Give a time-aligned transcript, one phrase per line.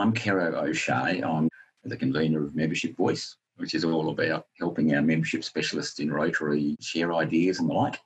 [0.00, 1.20] I'm Kero O'Shea.
[1.20, 1.50] I'm
[1.84, 6.74] the convener of Membership Voice, which is all about helping our membership specialists in Rotary
[6.80, 8.00] share ideas and the like.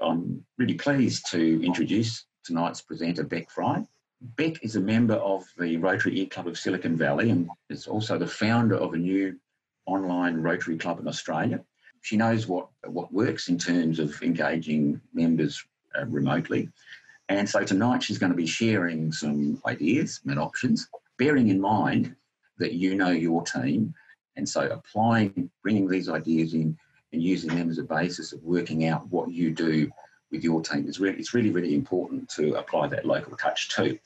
[0.00, 3.84] I'm really pleased to introduce tonight's presenter, Beck Fry.
[4.38, 8.26] Beck is a member of the Rotary E-Club of Silicon Valley and is also the
[8.26, 9.38] founder of a new
[9.84, 11.60] online Rotary club in Australia.
[12.00, 15.62] She knows what, what works in terms of engaging members
[15.98, 16.70] uh, remotely.
[17.28, 20.88] And so tonight she's going to be sharing some ideas and options,
[21.18, 22.14] bearing in mind
[22.58, 23.94] that you know your team.
[24.36, 26.76] And so applying, bringing these ideas in
[27.12, 29.90] and using them as a basis of working out what you do
[30.30, 33.98] with your team is really, it's really, really important to apply that local touch too.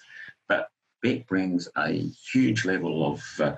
[0.48, 0.70] But
[1.02, 3.54] Beck brings a huge level of uh,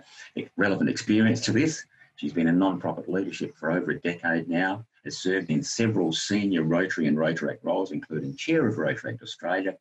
[0.57, 1.85] relevant experience to this.
[2.17, 6.63] She's been in non-profit leadership for over a decade now, has served in several senior
[6.63, 9.77] Rotary and Rotaract roles, including Chair of Rotaract Australia.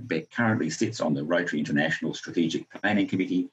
[0.00, 3.50] Beck currently sits on the Rotary International Strategic Planning Committee.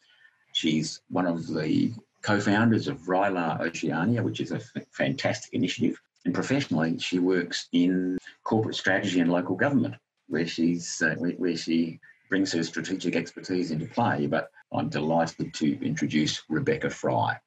[0.54, 5.99] She's one of the co-founders of RYLA Oceania, which is a f- fantastic initiative.
[6.26, 9.96] And professionally, she works in corporate strategy and local government,
[10.27, 14.27] where she's uh, where she brings her strategic expertise into play.
[14.27, 17.40] But I'm delighted to introduce Rebecca Fry.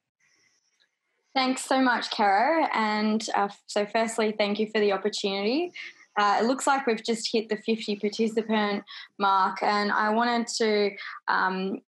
[1.34, 2.68] Thanks so much, Kero.
[2.74, 5.72] And uh, so, firstly, thank you for the opportunity.
[6.16, 8.82] Uh, it looks like we've just hit the 50 participant
[9.18, 10.90] mark, and I wanted to
[11.28, 11.80] um,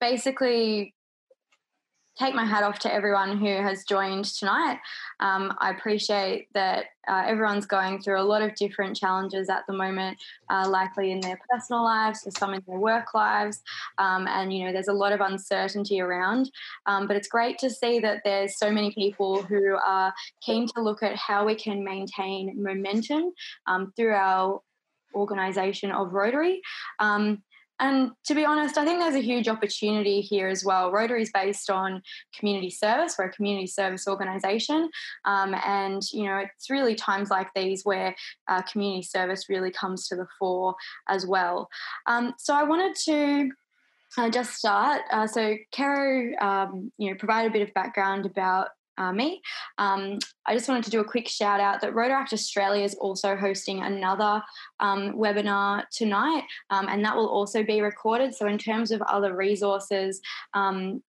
[0.00, 0.94] basically
[2.18, 4.78] take my hat off to everyone who has joined tonight.
[5.20, 9.74] Um, I appreciate that uh, everyone's going through a lot of different challenges at the
[9.74, 10.16] moment,
[10.48, 13.62] uh, likely in their personal lives, or some in their work lives,
[13.98, 16.50] um, and you know there's a lot of uncertainty around.
[16.86, 20.82] Um, but it's great to see that there's so many people who are keen to
[20.82, 23.32] look at how we can maintain momentum
[23.66, 24.60] um, through our
[25.14, 26.60] organisation of Rotary.
[26.98, 27.42] Um,
[27.80, 30.92] and to be honest, I think there's a huge opportunity here as well.
[30.92, 32.02] Rotary is based on
[32.38, 33.16] community service.
[33.18, 34.88] We're a community service organisation,
[35.24, 38.14] um, and you know it's really times like these where
[38.48, 40.74] uh, community service really comes to the fore
[41.08, 41.68] as well.
[42.06, 43.50] Um, so I wanted to
[44.16, 45.02] uh, just start.
[45.10, 48.68] Uh, so, Caro, um, you know, provide a bit of background about
[48.98, 49.40] uh, me.
[49.78, 53.36] Um, I just wanted to do a quick shout out that Rotaract Australia is also
[53.36, 54.42] hosting another
[54.80, 58.34] um, webinar tonight, um, and that will also be recorded.
[58.34, 60.20] So, in terms of other resources,
[60.54, 61.02] um,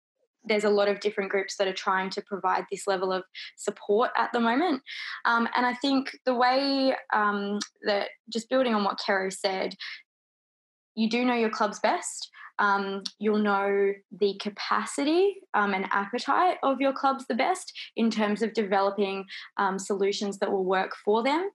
[0.45, 3.23] there's a lot of different groups that are trying to provide this level of
[3.57, 4.83] support at the moment.
[5.25, 9.75] Um, and I think the way um, that, just building on what Kero said,
[10.95, 12.29] you do know your club's best
[12.59, 18.43] um, you'll know the capacity um, and appetite of your clubs the best in terms
[18.43, 19.25] of developing
[19.57, 21.51] um, solutions that will work for them.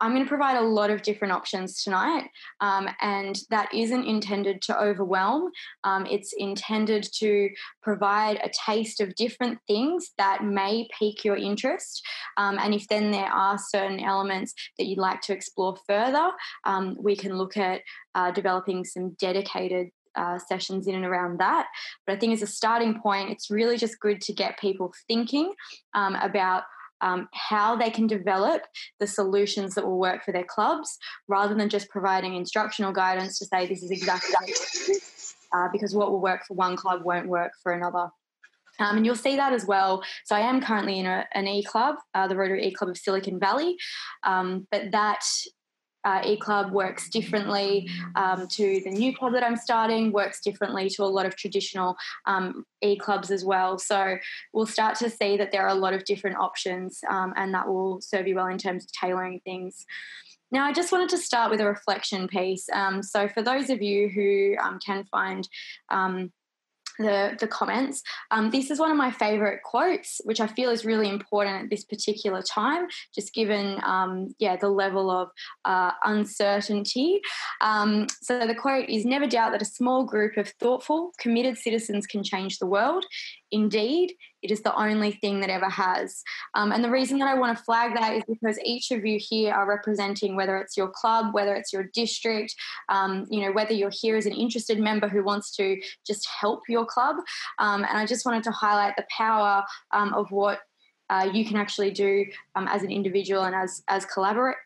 [0.00, 2.28] I'm going to provide a lot of different options tonight,
[2.60, 5.50] um, and that isn't intended to overwhelm.
[5.82, 7.50] Um, it's intended to
[7.82, 12.06] provide a taste of different things that may pique your interest.
[12.36, 16.30] Um, and if then there are certain elements that you'd like to explore further,
[16.64, 17.80] um, we can look at
[18.14, 21.66] uh, developing some dedicated uh, sessions in and around that.
[22.06, 25.52] But I think as a starting point, it's really just good to get people thinking
[25.94, 26.64] um, about
[27.00, 28.62] um, how they can develop
[28.98, 30.98] the solutions that will work for their clubs
[31.28, 34.54] rather than just providing instructional guidance to say this is exactly
[35.54, 38.08] uh, because what will work for one club won't work for another.
[38.80, 40.02] Um, and you'll see that as well.
[40.24, 42.96] So I am currently in a, an E club, uh, the Rotary E Club of
[42.96, 43.76] Silicon Valley,
[44.24, 45.24] um, but that
[46.04, 51.02] uh, eClub works differently um, to the new club that I'm starting, works differently to
[51.02, 53.78] a lot of traditional um, e-clubs as well.
[53.78, 54.16] So
[54.52, 57.68] we'll start to see that there are a lot of different options um, and that
[57.68, 59.84] will serve you well in terms of tailoring things.
[60.50, 62.68] Now, I just wanted to start with a reflection piece.
[62.72, 65.46] Um, so, for those of you who um, can find
[65.90, 66.32] um,
[66.98, 68.02] the, the comments.
[68.30, 71.70] Um, this is one of my favorite quotes, which I feel is really important at
[71.70, 75.30] this particular time, just given, um, yeah, the level of
[75.64, 77.20] uh, uncertainty.
[77.60, 82.06] Um, so the quote is Never doubt that a small group of thoughtful, committed citizens
[82.06, 83.04] can change the world.
[83.50, 86.22] Indeed, it is the only thing that ever has.
[86.54, 89.18] Um, and the reason that I want to flag that is because each of you
[89.20, 92.54] here are representing whether it's your club, whether it's your district,
[92.88, 96.62] um, you know, whether you're here as an interested member who wants to just help
[96.68, 97.16] your club.
[97.58, 100.60] Um, and I just wanted to highlight the power um, of what
[101.10, 104.56] uh, you can actually do um, as an individual and as as collaborate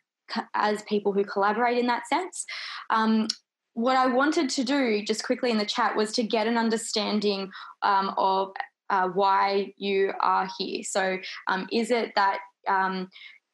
[0.55, 2.44] as people who collaborate in that sense.
[2.90, 3.29] Um,
[3.75, 7.50] what I wanted to do just quickly in the chat was to get an understanding
[7.82, 8.52] um, of
[8.92, 10.84] uh, why you are here.
[10.84, 11.18] So,
[11.48, 13.08] um, is it that um,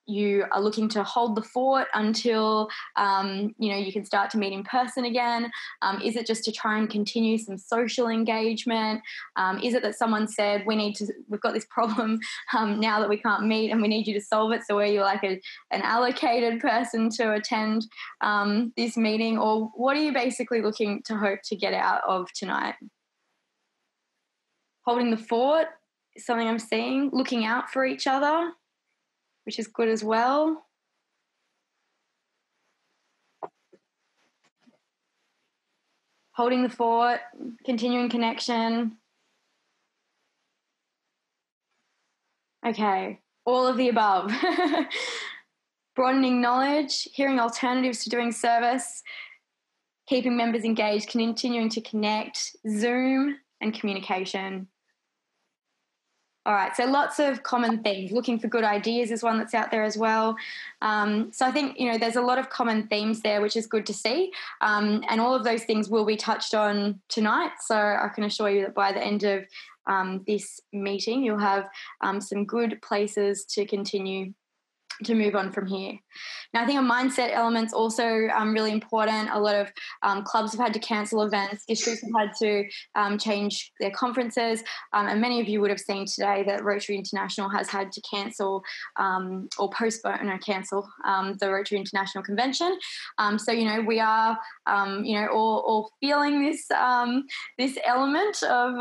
[0.05, 4.39] you are looking to hold the fort until um, you know you can start to
[4.39, 5.51] meet in person again?
[5.81, 9.01] Um, is it just to try and continue some social engagement?
[9.37, 12.19] Um, is it that someone said we need to we've got this problem
[12.57, 14.63] um, now that we can't meet and we need you to solve it?
[14.67, 17.87] So where you're like a, an allocated person to attend
[18.23, 22.33] um, this meeting, or what are you basically looking to hope to get out of
[22.33, 22.75] tonight?
[24.89, 25.69] Holding the fort
[26.17, 27.11] is something I'm seeing.
[27.13, 28.53] Looking out for each other
[29.49, 30.67] which is good as well.
[36.33, 37.21] Holding the fort,
[37.65, 38.99] continuing connection.
[42.67, 44.31] Okay, all of the above.
[45.97, 49.03] Broadening knowledge, hearing alternatives to doing service,
[50.07, 54.69] keeping members engaged, continuing to connect, Zoom, and communication.
[56.47, 58.11] All right, so lots of common themes.
[58.11, 60.35] Looking for good ideas is one that's out there as well.
[60.81, 63.67] Um, so I think you know there's a lot of common themes there, which is
[63.67, 64.33] good to see.
[64.63, 67.53] Um, and all of those things will be touched on tonight.
[67.61, 69.45] So I can assure you that by the end of
[69.87, 71.69] um, this meeting, you'll have
[72.03, 74.33] um, some good places to continue
[75.05, 75.99] to move on from here.
[76.55, 79.31] Now, I think a mindset element's also um, really important.
[79.33, 79.69] A lot of
[80.03, 82.65] um, clubs have had to cancel events, districts have had to
[82.95, 84.63] um, change their conferences,
[84.93, 88.01] um, and many of you would have seen today that Rotary International has had to
[88.11, 88.63] cancel
[88.99, 92.79] um, or postpone or cancel um, the Rotary International Convention.
[93.37, 94.39] so, you know, we are,
[95.03, 96.67] you know, all, all feeling this
[97.59, 98.75] this element of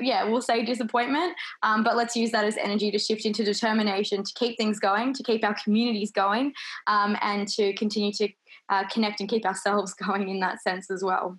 [0.00, 4.22] yeah, we'll say disappointment, um, but let's use that as energy to shift into determination
[4.22, 6.52] to keep things going, to keep our communities going,
[6.86, 8.28] um, and to continue to
[8.68, 11.38] uh, connect and keep ourselves going in that sense as well.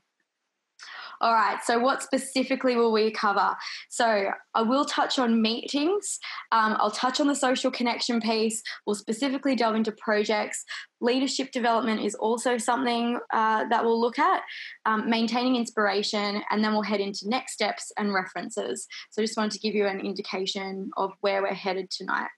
[1.21, 3.55] All right, so what specifically will we cover?
[3.89, 6.19] So I will touch on meetings,
[6.51, 10.63] um, I'll touch on the social connection piece, we'll specifically delve into projects.
[11.01, 14.41] Leadership development is also something uh, that we'll look at,
[14.85, 18.87] um, maintaining inspiration, and then we'll head into next steps and references.
[19.11, 22.29] So I just wanted to give you an indication of where we're headed tonight.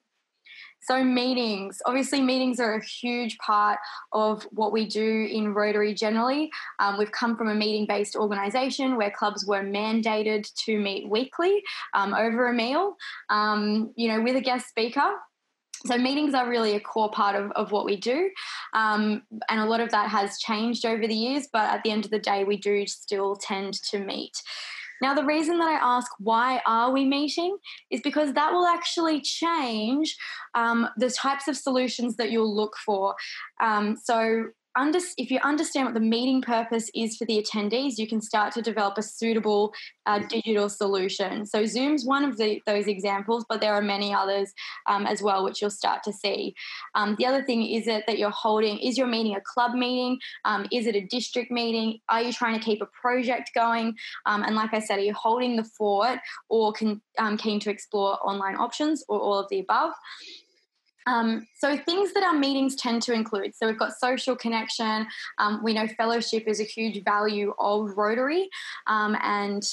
[0.81, 3.79] So, meetings obviously, meetings are a huge part
[4.13, 6.49] of what we do in Rotary generally.
[6.79, 11.61] Um, we've come from a meeting based organisation where clubs were mandated to meet weekly
[11.93, 12.95] um, over a meal,
[13.29, 15.11] um, you know, with a guest speaker.
[15.85, 18.29] So, meetings are really a core part of, of what we do.
[18.73, 22.05] Um, and a lot of that has changed over the years, but at the end
[22.05, 24.41] of the day, we do still tend to meet.
[25.01, 27.57] Now, the reason that I ask why are we meeting
[27.91, 30.15] is because that will actually change
[30.55, 33.15] um, the types of solutions that you'll look for.
[33.61, 34.45] Um, so,
[34.77, 38.53] under, if you understand what the meeting purpose is for the attendees, you can start
[38.53, 39.73] to develop a suitable
[40.05, 41.45] uh, digital solution.
[41.45, 44.53] So Zoom's one of the, those examples, but there are many others
[44.85, 46.53] um, as well, which you'll start to see.
[46.95, 50.19] Um, the other thing is it that you're holding, is your meeting a club meeting?
[50.45, 51.99] Um, is it a district meeting?
[52.09, 53.95] Are you trying to keep a project going?
[54.25, 56.19] Um, and like I said, are you holding the fort
[56.49, 59.93] or can, um, keen to explore online options or all of the above?
[61.07, 63.55] Um, so things that our meetings tend to include.
[63.55, 65.07] So we've got social connection.
[65.39, 68.49] Um, we know fellowship is a huge value of Rotary,
[68.87, 69.63] um, and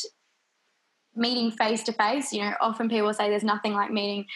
[1.17, 2.33] meeting face to face.
[2.33, 4.27] You know, often people say there's nothing like meeting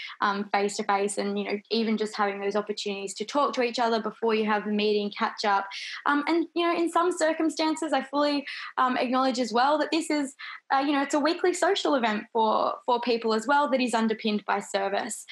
[0.53, 3.79] face to face, and you know, even just having those opportunities to talk to each
[3.79, 5.67] other before you have the meeting, catch up,
[6.07, 8.47] um, and you know, in some circumstances, I fully
[8.77, 10.35] um, acknowledge as well that this is,
[10.73, 13.95] uh, you know, it's a weekly social event for for people as well that is
[13.95, 15.25] underpinned by service.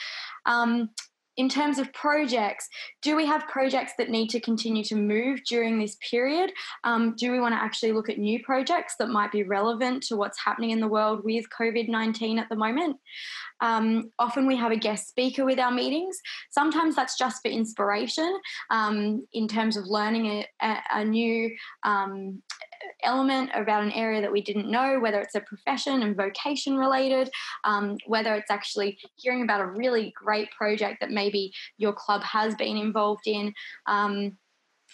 [0.46, 0.90] Um,
[1.36, 2.68] in terms of projects,
[3.02, 6.52] do we have projects that need to continue to move during this period?
[6.84, 10.16] Um, do we want to actually look at new projects that might be relevant to
[10.16, 12.96] what's happening in the world with COVID 19 at the moment?
[13.60, 16.18] Um, often we have a guest speaker with our meetings.
[16.50, 18.38] Sometimes that's just for inspiration
[18.70, 22.42] um, in terms of learning a, a, new um,
[23.02, 27.30] element about an area that we didn't know, whether it's a profession and vocation related,
[27.64, 32.54] um, whether it's actually hearing about a really great project that maybe your club has
[32.54, 33.52] been involved in.
[33.86, 34.36] Um,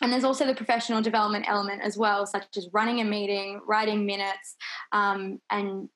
[0.01, 4.07] and there's also the professional development element as well, such as running a meeting, writing
[4.07, 4.57] minutes,
[4.91, 5.89] um, and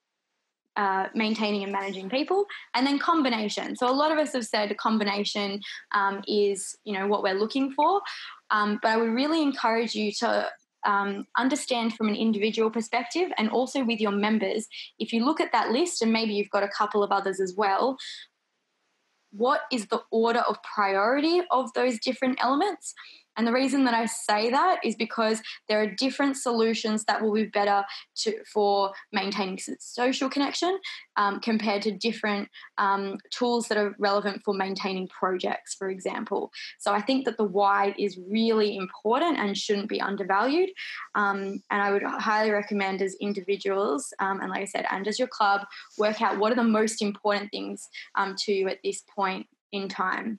[0.77, 3.75] uh, maintaining and managing people, and then combination.
[3.75, 5.61] So a lot of us have said combination
[5.93, 8.03] um, is you know what we're looking for,
[8.51, 10.51] um, but I would really encourage you to
[10.87, 14.67] um, understand from an individual perspective and also with your members.
[14.99, 17.55] If you look at that list, and maybe you've got a couple of others as
[17.57, 17.97] well,
[19.33, 22.95] what is the order of priority of those different elements?
[23.37, 27.33] And the reason that I say that is because there are different solutions that will
[27.33, 27.85] be better
[28.23, 30.79] to, for maintaining social connection
[31.17, 36.51] um, compared to different um, tools that are relevant for maintaining projects, for example.
[36.79, 40.71] So I think that the why is really important and shouldn't be undervalued.
[41.15, 45.19] Um, and I would highly recommend as individuals, um, and like I said, and as
[45.19, 45.63] your club,
[45.99, 49.89] work out what are the most important things um, to you at this point in
[49.89, 50.39] time.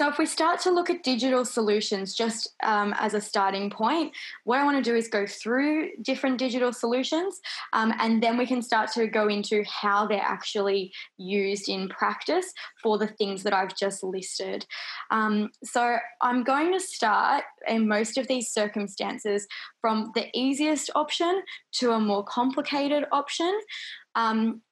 [0.00, 4.14] So, if we start to look at digital solutions just um, as a starting point,
[4.44, 7.38] what I want to do is go through different digital solutions
[7.74, 12.50] um, and then we can start to go into how they're actually used in practice
[12.82, 14.64] for the things that I've just listed.
[15.10, 19.46] Um, so, I'm going to start in most of these circumstances
[19.82, 21.42] from the easiest option
[21.72, 23.52] to a more complicated option.
[24.14, 24.62] Um,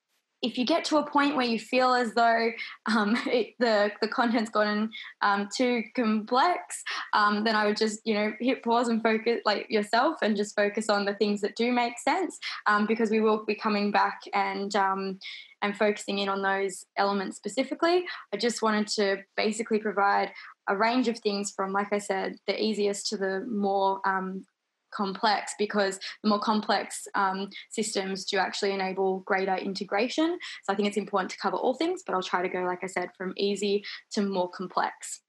[0.42, 2.50] if you get to a point where you feel as though
[2.87, 4.90] um, it, the the content's gotten
[5.23, 9.66] um, too complex, um, then I would just you know hit pause and focus like
[9.68, 13.45] yourself and just focus on the things that do make sense um, because we will
[13.45, 15.18] be coming back and um,
[15.62, 18.04] and focusing in on those elements specifically.
[18.33, 20.30] I just wanted to basically provide
[20.68, 24.45] a range of things from, like I said, the easiest to the more um,
[24.90, 30.38] complex because the more complex um, systems do actually enable greater integration.
[30.64, 32.83] So I think it's important to cover all things, but I'll try to go, like
[32.83, 35.21] I said, from easy to more complex.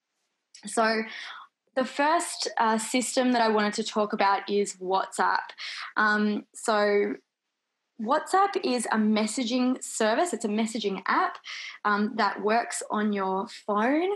[0.66, 1.04] So
[1.76, 5.48] the first uh, system that I wanted to talk about is WhatsApp.
[5.96, 7.14] Um, so
[8.02, 10.34] WhatsApp is a messaging service.
[10.34, 11.38] It's a messaging app
[11.84, 14.10] um, that works on your phone.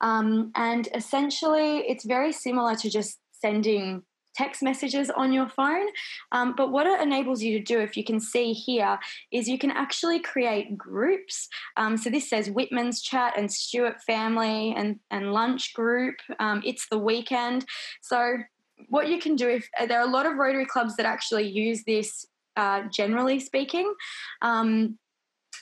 [0.00, 4.02] Um, and essentially, it's very similar to just sending
[4.34, 5.86] text messages on your phone.
[6.32, 8.98] Um, but what it enables you to do, if you can see here,
[9.32, 11.48] is you can actually create groups.
[11.76, 16.16] Um, so this says Whitman's chat and Stewart family and, and lunch group.
[16.38, 17.64] Um, it's the weekend.
[18.02, 18.38] So
[18.88, 21.48] what you can do if uh, there are a lot of Rotary clubs that actually
[21.48, 23.92] use this, uh, generally speaking.
[24.42, 24.98] Um,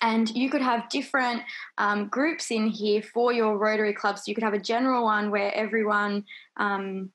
[0.00, 1.42] and you could have different
[1.76, 4.28] um, groups in here for your Rotary clubs.
[4.28, 6.24] You could have a general one where everyone
[6.56, 7.10] um,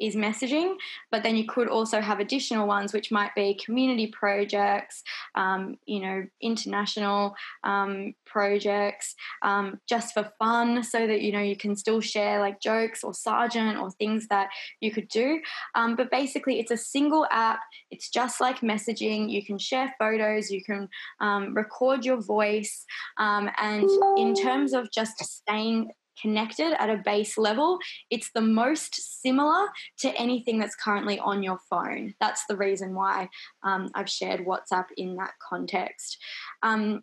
[0.00, 0.76] is messaging,
[1.10, 5.02] but then you could also have additional ones, which might be community projects,
[5.34, 7.34] um, you know, international
[7.64, 12.60] um, projects, um, just for fun, so that you know you can still share like
[12.60, 14.48] jokes or sergeant or things that
[14.80, 15.40] you could do.
[15.74, 17.60] Um, but basically, it's a single app.
[17.90, 19.30] It's just like messaging.
[19.30, 20.88] You can share photos, you can
[21.20, 22.84] um, record your voice,
[23.18, 27.78] um, and in terms of just staying connected at a base level,
[28.10, 29.66] it's the most similar
[30.00, 32.14] to anything that's currently on your phone.
[32.20, 33.28] That's the reason why
[33.62, 36.18] um, I've shared WhatsApp in that context.
[36.62, 37.02] Um,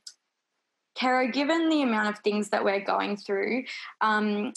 [0.96, 3.64] Kara, given the amount of things that we're going through,
[4.02, 4.54] um,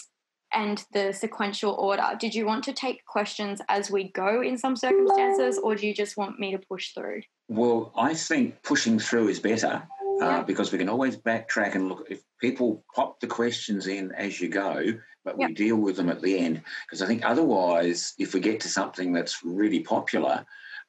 [0.53, 2.17] and the sequential order.
[2.19, 5.95] Did you want to take questions as we go in some circumstances, or do you
[5.95, 7.23] just want me to push through?
[7.49, 9.83] Well, I think pushing through is better
[10.21, 12.07] uh, because we can always backtrack and look.
[12.11, 14.85] If people pop the questions in as you go,
[15.25, 15.49] but yep.
[15.49, 18.69] we deal with them at the end, because I think otherwise, if we get to
[18.69, 20.47] something that's really popular,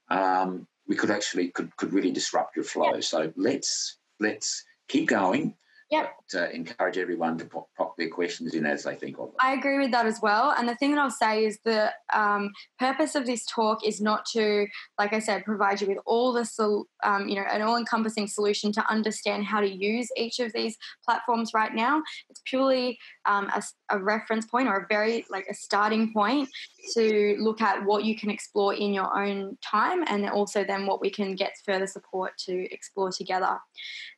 [0.09, 2.93] um, we could actually could could really disrupt your flow.
[2.93, 3.03] Yep.
[3.03, 5.55] So let's let's keep going
[5.89, 6.13] Yep.
[6.31, 9.35] To encourage everyone to pop, pop, their questions in as they think of them.
[9.39, 10.53] I agree with that as well.
[10.57, 14.25] And the thing that I'll say is the um, purpose of this talk is not
[14.33, 14.67] to,
[14.99, 18.73] like I said, provide you with all the, sol- um, you know, an all-encompassing solution
[18.73, 20.75] to understand how to use each of these
[21.05, 22.01] platforms right now.
[22.29, 26.49] It's purely um, a, a reference point or a very like a starting point
[26.95, 30.99] to look at what you can explore in your own time and also then what
[30.99, 33.57] we can get further support to explore together.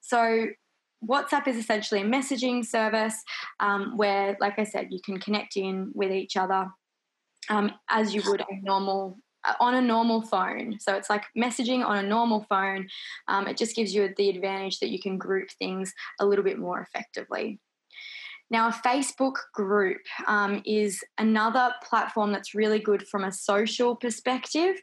[0.01, 0.47] So
[1.07, 3.15] WhatsApp is essentially a messaging service
[3.59, 6.69] um, where, like I said, you can connect in with each other
[7.49, 10.77] um, as you would a normal uh, on a normal phone.
[10.79, 12.87] So it's like messaging on a normal phone.
[13.29, 16.59] Um, it just gives you the advantage that you can group things a little bit
[16.59, 17.59] more effectively.
[18.51, 24.75] Now, a Facebook group um, is another platform that's really good from a social perspective.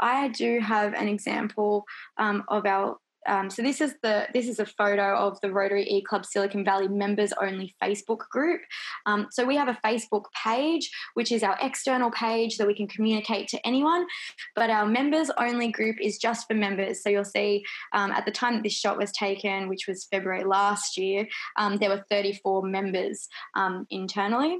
[0.00, 1.84] I do have an example
[2.16, 2.96] um, of our
[3.26, 6.64] um, so this is the this is a photo of the Rotary E Club Silicon
[6.64, 8.62] Valley members only Facebook group.
[9.06, 12.88] Um, so we have a Facebook page, which is our external page that we can
[12.88, 14.06] communicate to anyone,
[14.54, 17.02] but our members only group is just for members.
[17.02, 20.44] So you'll see um, at the time that this shot was taken, which was February
[20.44, 24.58] last year, um, there were 34 members um, internally.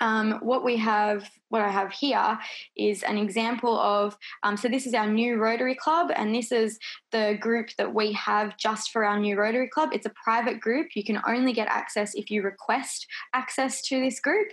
[0.00, 2.38] Um, what we have, what I have here
[2.76, 4.16] is an example of.
[4.42, 6.78] Um, so this is our new Rotary Club, and this is
[7.12, 9.90] the group that we have just for our new Rotary Club.
[9.92, 10.88] It's a private group.
[10.94, 14.48] You can only get access if you request access to this group.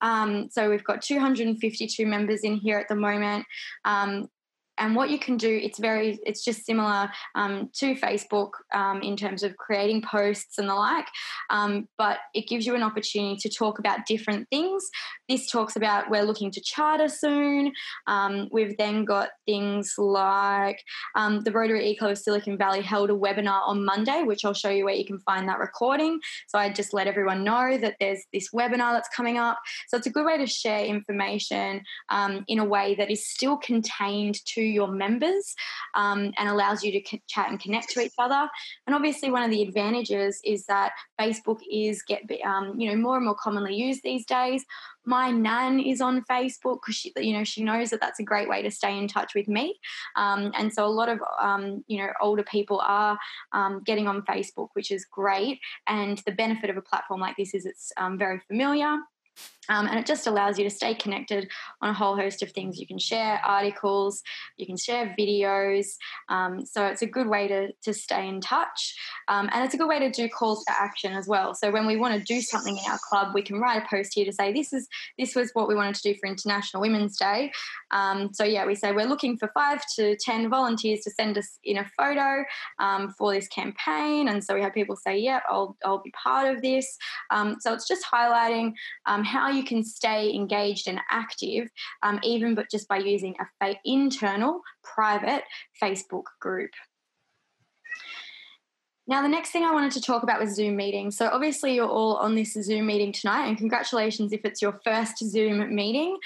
[0.00, 3.44] Um, so we've got 252 members in here at the moment.
[4.78, 9.16] And what you can do it's very it's just similar um, to facebook um, in
[9.16, 11.06] terms of creating posts and the like
[11.50, 14.88] um, but it gives you an opportunity to talk about different things.
[15.28, 17.72] This talks about we're looking to charter soon
[18.06, 20.82] um, we've then got things like
[21.14, 24.70] um, the rotary eclub of silicon valley held a webinar on monday which i'll show
[24.70, 26.20] you where you can find that recording.
[26.48, 29.58] So i just let everyone know that there's this webinar that's coming up.
[29.88, 33.56] So it's a good way to share information um, in a way that is still
[33.56, 35.54] contained to your members
[35.94, 38.48] um, and allows you to chat and connect to each other.
[38.86, 43.16] And obviously, one of the advantages is that Facebook is get um, you know more
[43.16, 44.64] and more commonly used these days.
[45.04, 48.48] My nan is on Facebook because she you know she knows that that's a great
[48.48, 49.78] way to stay in touch with me,
[50.16, 53.18] um, and so a lot of um, you know older people are
[53.52, 55.60] um, getting on Facebook, which is great.
[55.86, 58.96] And the benefit of a platform like this is it's um, very familiar.
[59.68, 61.48] Um, and it just allows you to stay connected
[61.82, 62.78] on a whole host of things.
[62.78, 64.22] You can share articles,
[64.56, 65.86] you can share videos.
[66.28, 68.94] Um, so it's a good way to, to stay in touch.
[69.28, 71.54] Um, and it's a good way to do calls to action as well.
[71.54, 74.12] So when we want to do something in our club, we can write a post
[74.14, 77.18] here to say this is this was what we wanted to do for International Women's
[77.18, 77.52] Day.
[77.90, 81.58] Um, so yeah, we say we're looking for five to ten volunteers to send us
[81.64, 82.44] in a photo
[82.78, 84.28] um, for this campaign.
[84.28, 86.96] And so we have people say, yeah, I'll I'll be part of this."
[87.30, 88.72] Um, so it's just highlighting
[89.04, 91.68] how can stay engaged and active,
[92.02, 95.44] um, even but just by using a fa- internal private
[95.82, 96.70] Facebook group.
[99.08, 101.16] Now, the next thing I wanted to talk about was Zoom meetings.
[101.16, 105.18] So, obviously, you're all on this Zoom meeting tonight, and congratulations if it's your first
[105.18, 106.16] Zoom meeting.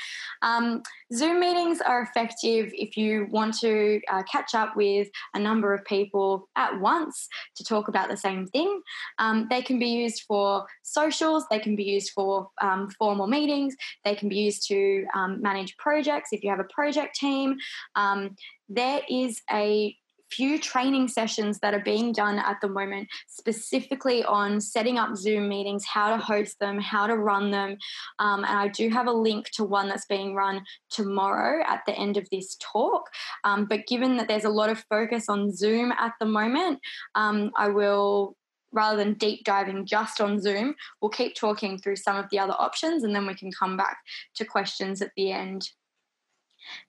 [0.41, 0.83] Um,
[1.13, 5.85] Zoom meetings are effective if you want to uh, catch up with a number of
[5.85, 8.81] people at once to talk about the same thing.
[9.19, 13.77] Um, they can be used for socials, they can be used for um, formal meetings,
[14.05, 17.57] they can be used to um, manage projects if you have a project team.
[17.95, 18.37] Um,
[18.71, 19.95] there is a
[20.31, 25.49] few training sessions that are being done at the moment specifically on setting up Zoom
[25.49, 27.77] meetings, how to host them, how to run them.
[28.19, 31.99] Um, and I do have a link to one that's being run tomorrow at the
[31.99, 33.09] end of this talk.
[33.45, 36.79] Um, but given that there's a lot of focus on Zoom at the moment,
[37.15, 38.37] um, I will
[38.73, 42.55] rather than deep diving just on Zoom, we'll keep talking through some of the other
[42.59, 43.99] options and then we can come back
[44.37, 45.69] to questions at the end.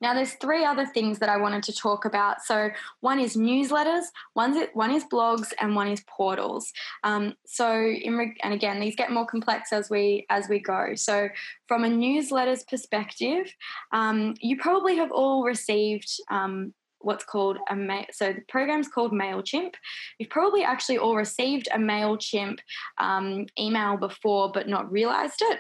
[0.01, 2.41] Now, there's three other things that I wanted to talk about.
[2.41, 4.05] So, one is newsletters,
[4.35, 6.71] one's one is blogs, and one is portals.
[7.03, 10.95] Um, so, in, and again, these get more complex as we as we go.
[10.95, 11.29] So,
[11.67, 13.53] from a newsletters perspective,
[13.91, 18.05] um, you probably have all received um, what's called a mail.
[18.11, 19.73] So the program's called Mailchimp.
[20.17, 22.59] You've probably actually all received a Mailchimp
[22.97, 25.59] um, email before, but not realised it.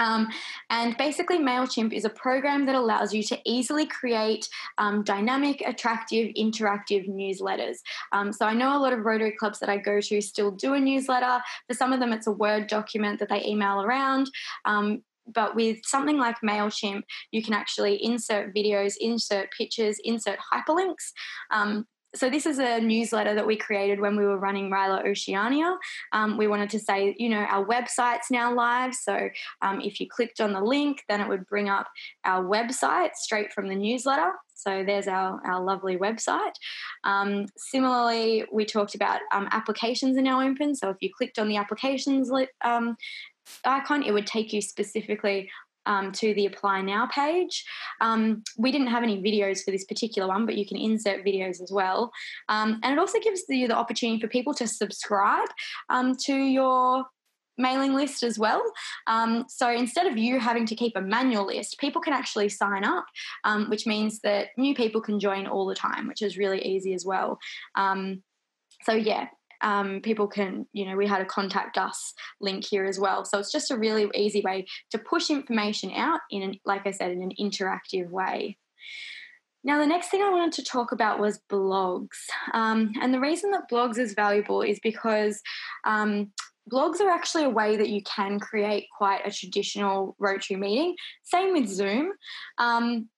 [0.00, 0.28] Um,
[0.70, 6.32] and basically, MailChimp is a program that allows you to easily create um, dynamic, attractive,
[6.36, 7.76] interactive newsletters.
[8.12, 10.74] Um, so I know a lot of Rotary clubs that I go to still do
[10.74, 11.40] a newsletter.
[11.68, 14.30] For some of them, it's a Word document that they email around.
[14.64, 21.12] Um, but with something like MailChimp, you can actually insert videos, insert pictures, insert hyperlinks.
[21.50, 25.76] Um, so this is a newsletter that we created when we were running RYLA Oceania.
[26.12, 28.94] Um, we wanted to say, you know, our website's now live.
[28.94, 29.28] So
[29.62, 31.86] um, if you clicked on the link, then it would bring up
[32.24, 34.32] our website straight from the newsletter.
[34.54, 36.52] So there's our, our lovely website.
[37.04, 40.74] Um, similarly, we talked about um, applications are now open.
[40.74, 42.30] So if you clicked on the applications
[42.62, 42.96] um,
[43.64, 45.48] icon, it would take you specifically
[45.90, 47.64] um, to the Apply Now page.
[48.00, 51.60] Um, we didn't have any videos for this particular one, but you can insert videos
[51.60, 52.12] as well.
[52.48, 55.48] Um, and it also gives you the opportunity for people to subscribe
[55.90, 57.04] um, to your
[57.58, 58.62] mailing list as well.
[59.06, 62.84] Um, so instead of you having to keep a manual list, people can actually sign
[62.84, 63.04] up,
[63.44, 66.94] um, which means that new people can join all the time, which is really easy
[66.94, 67.38] as well.
[67.74, 68.22] Um,
[68.84, 69.26] so yeah,
[69.62, 73.24] um, people can, you know, we had a contact us link here as well.
[73.24, 76.90] So it's just a really easy way to push information out in, an, like I
[76.90, 78.56] said, in an interactive way.
[79.62, 82.16] Now, the next thing I wanted to talk about was blogs.
[82.54, 85.40] Um, and the reason that blogs is valuable is because
[85.84, 86.32] um,
[86.72, 90.96] blogs are actually a way that you can create quite a traditional Rotary meeting.
[91.24, 92.12] Same with Zoom.
[92.56, 93.08] Um,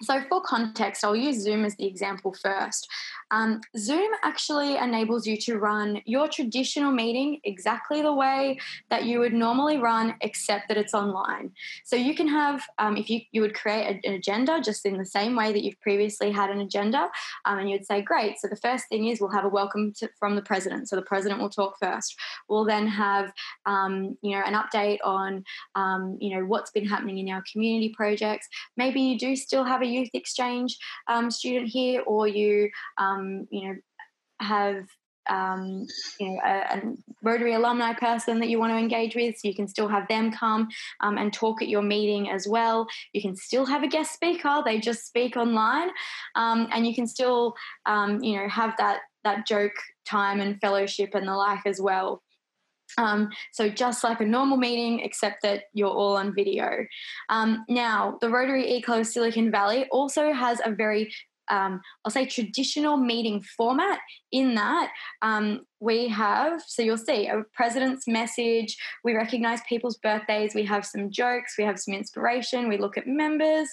[0.00, 2.88] so, for context, I'll use Zoom as the example first.
[3.30, 8.58] Um, Zoom actually enables you to run your traditional meeting exactly the way
[8.90, 11.52] that you would normally run, except that it's online.
[11.84, 15.06] So, you can have, um, if you, you would create an agenda just in the
[15.06, 17.08] same way that you've previously had an agenda,
[17.44, 20.08] um, and you'd say, Great, so the first thing is we'll have a welcome to,
[20.18, 20.88] from the president.
[20.88, 22.18] So, the president will talk first.
[22.48, 23.32] We'll then have,
[23.66, 27.90] um, you know, an update on, um, you know, what's been happening in our community
[27.90, 28.48] projects.
[28.76, 30.76] Maybe you do still have a youth exchange
[31.08, 33.74] um, student here, or you um, you know
[34.40, 34.84] have
[35.28, 35.86] um,
[36.18, 36.82] you know, a, a,
[37.22, 40.32] Rotary alumni person that you want to engage with, so you can still have them
[40.32, 40.68] come
[41.00, 42.88] um, and talk at your meeting as well.
[43.12, 45.90] You can still have a guest speaker; they just speak online,
[46.34, 47.54] um, and you can still,
[47.86, 52.22] um, you know, have that that joke time and fellowship and the like as well.
[52.98, 56.86] Um, so just like a normal meeting, except that you're all on video.
[57.28, 61.12] Um, now, the Rotary eClub Silicon Valley also has a very
[61.48, 64.00] um, I'll say traditional meeting format.
[64.30, 70.54] In that um, we have, so you'll see a president's message, we recognize people's birthdays,
[70.54, 73.68] we have some jokes, we have some inspiration, we look at members.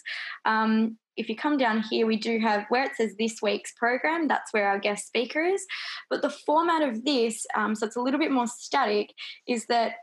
[0.46, 4.28] Um, if you come down here, we do have where it says this week's program,
[4.28, 5.66] that's where our guest speaker is.
[6.10, 9.14] But the format of this, um, so it's a little bit more static,
[9.46, 9.96] is that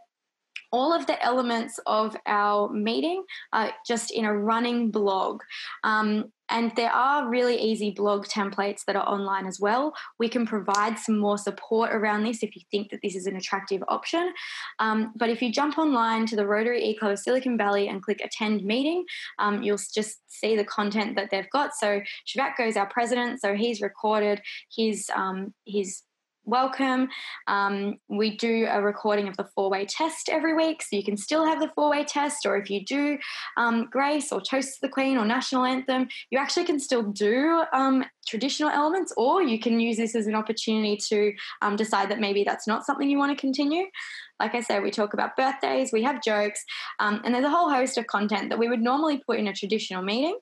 [0.73, 5.41] all of the elements of our meeting are just in a running blog.
[5.85, 9.95] Um, and there are really easy blog templates that are online as well.
[10.19, 13.37] We can provide some more support around this if you think that this is an
[13.37, 14.33] attractive option.
[14.79, 18.21] Um, but if you jump online to the Rotary eClub of Silicon Valley and click
[18.23, 19.05] attend meeting,
[19.39, 21.75] um, you'll just see the content that they've got.
[21.75, 24.41] So Shvatko is our president, so he's recorded
[24.75, 26.03] his um, his
[26.47, 27.09] welcome.
[27.49, 31.17] Um, we do a recording of the four way test every week, so you can
[31.17, 33.19] still have the four way test, or if you do
[33.57, 37.65] um, Grace or Toast to the Queen or National Anthem, you actually can still do
[37.73, 41.33] um, traditional elements, or you can use this as an opportunity to
[41.63, 43.85] um, decide that maybe that's not something you want to continue.
[44.39, 46.65] Like I said, we talk about birthdays, we have jokes,
[47.01, 49.53] um, and there's a whole host of content that we would normally put in a
[49.53, 50.39] traditional meeting.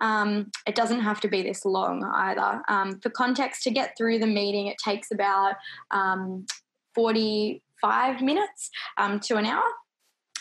[0.00, 2.62] Um, it doesn't have to be this long either.
[2.68, 5.54] Um, for context, to get through the meeting, it takes about
[5.90, 6.46] um,
[6.94, 9.64] 45 minutes um, to an hour.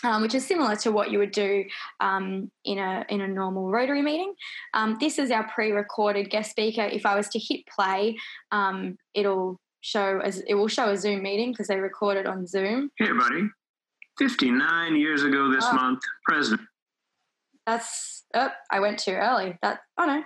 [0.03, 1.65] Um, which is similar to what you would do
[2.01, 4.35] um, in a in a normal Rotary meeting.
[4.99, 6.83] this is our pre-recorded guest speaker.
[6.83, 8.15] If I was to hit play,
[9.15, 12.91] it'll show as it will show a Zoom meeting because they recorded on Zoom.
[12.99, 13.49] Hey, buddy.
[14.19, 15.73] 59 years ago this oh.
[15.73, 16.61] month, President
[17.67, 19.59] that's oh, I went too early.
[19.61, 20.23] That oh no.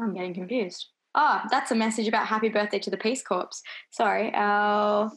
[0.00, 0.86] I'm getting confused.
[1.14, 3.62] Ah, oh, that's a message about happy birthday to the Peace Corps.
[3.90, 5.12] Sorry, our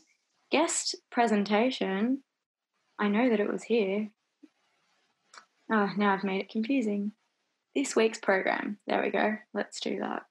[0.51, 2.21] guest presentation.
[2.99, 4.09] I know that it was here.
[5.71, 7.13] Oh, now I've made it confusing.
[7.73, 8.77] This week's program.
[8.87, 9.35] There we go.
[9.53, 10.23] Let's do that.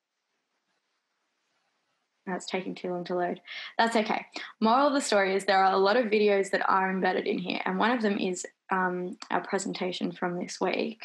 [2.26, 3.40] That's taking too long to load.
[3.78, 4.24] That's okay.
[4.60, 7.38] Moral of the story is there are a lot of videos that are embedded in
[7.38, 11.04] here, and one of them is um, our presentation from this week.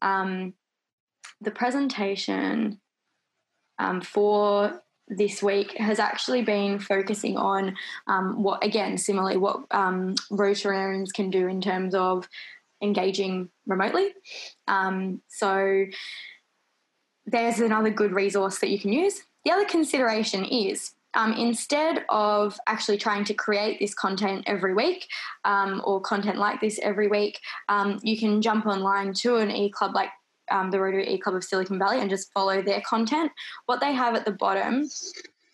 [0.00, 0.54] Um,
[1.40, 2.80] the presentation
[3.78, 10.14] um, for this week has actually been focusing on um, what, again, similarly, what um,
[10.30, 12.28] Rotarians can do in terms of
[12.82, 14.10] engaging remotely.
[15.28, 15.86] So
[17.26, 19.22] there's another good resource that you can use.
[19.44, 25.06] The other consideration is um, instead of actually trying to create this content every week
[25.44, 29.70] um, or content like this every week, um, you can jump online to an e
[29.70, 30.10] club like
[30.50, 33.30] um, the Rotary e Club of Silicon Valley and just follow their content.
[33.66, 34.88] What they have at the bottom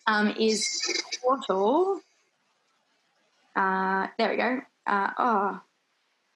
[0.07, 0.67] um, is
[1.21, 2.01] portal.
[3.55, 4.61] Uh, there we go.
[4.87, 5.61] Uh, oh,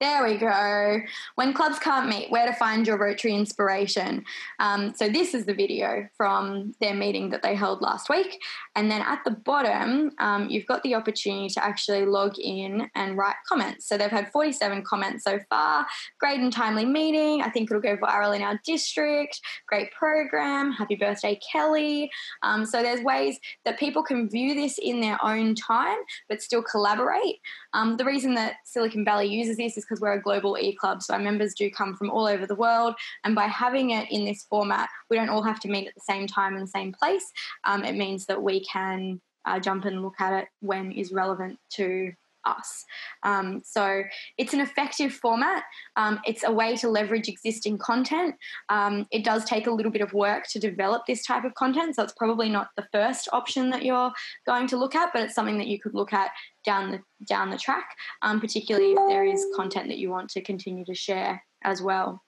[0.03, 0.99] there we go.
[1.35, 4.25] When clubs can't meet, where to find your Rotary inspiration.
[4.59, 8.37] Um, so, this is the video from their meeting that they held last week.
[8.75, 13.17] And then at the bottom, um, you've got the opportunity to actually log in and
[13.17, 13.87] write comments.
[13.87, 15.87] So, they've had 47 comments so far.
[16.19, 17.41] Great and timely meeting.
[17.41, 19.39] I think it'll go viral in our district.
[19.69, 20.73] Great program.
[20.73, 22.11] Happy birthday, Kelly.
[22.41, 26.61] Um, so, there's ways that people can view this in their own time, but still
[26.61, 27.39] collaborate.
[27.71, 31.13] Um, the reason that Silicon Valley uses this is because we're a global e-club, so
[31.13, 32.95] our members do come from all over the world.
[33.23, 36.01] And by having it in this format, we don't all have to meet at the
[36.01, 37.31] same time and the same place.
[37.63, 41.59] Um, it means that we can uh, jump and look at it when is relevant
[41.73, 42.11] to
[42.45, 42.83] us.
[43.23, 44.03] Um, so
[44.37, 45.63] it's an effective format.
[45.95, 48.35] Um, it's a way to leverage existing content.
[48.69, 51.95] Um, it does take a little bit of work to develop this type of content,
[51.95, 54.11] so it's probably not the first option that you're
[54.45, 56.31] going to look at, but it's something that you could look at
[56.63, 60.41] down the down the track, um, particularly if there is content that you want to
[60.41, 62.21] continue to share as well.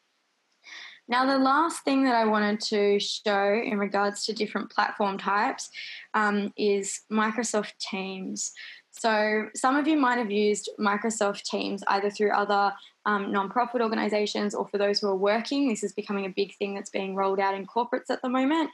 [1.08, 5.70] Now, the last thing that I wanted to show in regards to different platform types
[6.16, 8.52] um, is Microsoft Teams.
[8.98, 12.74] So, some of you might have used Microsoft Teams either through other
[13.06, 15.68] um, non-profit organizations or for those who are working.
[15.68, 18.70] This is becoming a big thing that's being rolled out in corporates at the moment.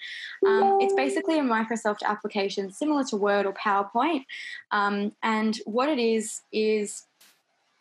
[0.47, 4.25] Um, it's basically a Microsoft application similar to Word or PowerPoint.
[4.71, 7.07] Um, and what it is, is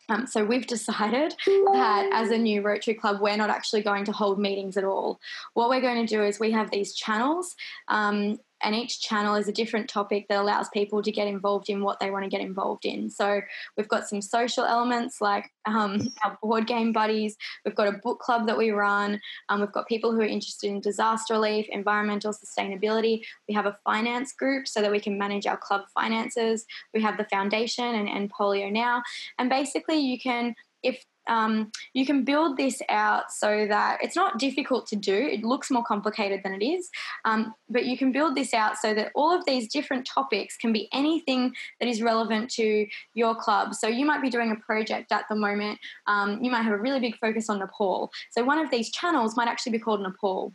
[0.09, 4.11] um, so we've decided that as a new Rotary Club, we're not actually going to
[4.11, 5.19] hold meetings at all.
[5.53, 7.55] What we're going to do is we have these channels,
[7.87, 11.83] um, and each channel is a different topic that allows people to get involved in
[11.83, 13.09] what they want to get involved in.
[13.09, 13.41] So
[13.77, 17.35] we've got some social elements like um, our board game buddies.
[17.65, 19.19] We've got a book club that we run.
[19.49, 23.21] Um, we've got people who are interested in disaster relief, environmental sustainability.
[23.47, 26.65] We have a finance group so that we can manage our club finances.
[26.93, 29.03] We have the foundation and, and Polio Now.
[29.39, 34.39] And basically, you can if um, you can build this out so that it's not
[34.39, 35.15] difficult to do.
[35.15, 36.89] It looks more complicated than it is,
[37.25, 40.73] um, but you can build this out so that all of these different topics can
[40.73, 43.75] be anything that is relevant to your club.
[43.75, 45.79] So you might be doing a project at the moment.
[46.07, 48.11] Um, you might have a really big focus on Nepal.
[48.31, 50.53] So one of these channels might actually be called Nepal.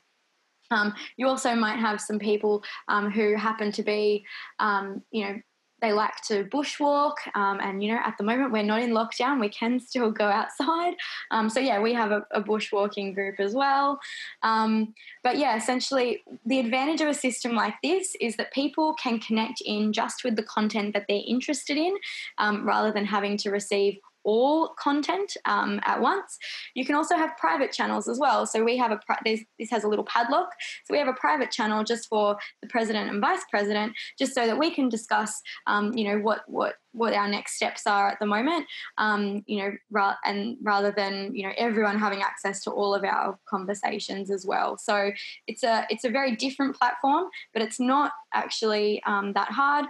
[0.70, 4.24] Um, you also might have some people um, who happen to be,
[4.58, 5.40] um, you know,
[5.82, 7.14] they like to bushwalk.
[7.34, 10.26] Um, and, you know, at the moment we're not in lockdown, we can still go
[10.26, 10.94] outside.
[11.32, 13.98] Um, so, yeah, we have a, a bushwalking group as well.
[14.42, 19.18] Um, but, yeah, essentially, the advantage of a system like this is that people can
[19.18, 21.94] connect in just with the content that they're interested in
[22.38, 26.36] um, rather than having to receive all content um, at once.
[26.74, 28.44] You can also have private channels as well.
[28.44, 30.50] So we have a this has a little padlock.
[30.84, 34.46] So we have a private channel just for the president and vice president, just so
[34.46, 38.18] that we can discuss, um, you know, what what what our next steps are at
[38.18, 38.66] the moment.
[38.98, 43.04] Um, you know, ra- and rather than you know everyone having access to all of
[43.04, 44.76] our conversations as well.
[44.76, 45.12] So
[45.46, 49.86] it's a it's a very different platform, but it's not actually um, that hard.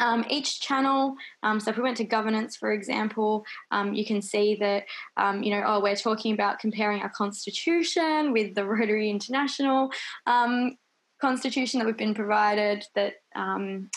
[0.00, 4.22] Um, each channel, um, so if we went to governance, for example, um, you can
[4.22, 4.84] see that,
[5.16, 9.90] um, you know, oh, we're talking about comparing our constitution with the Rotary International
[10.26, 10.76] um,
[11.20, 13.90] constitution that we've been provided that um,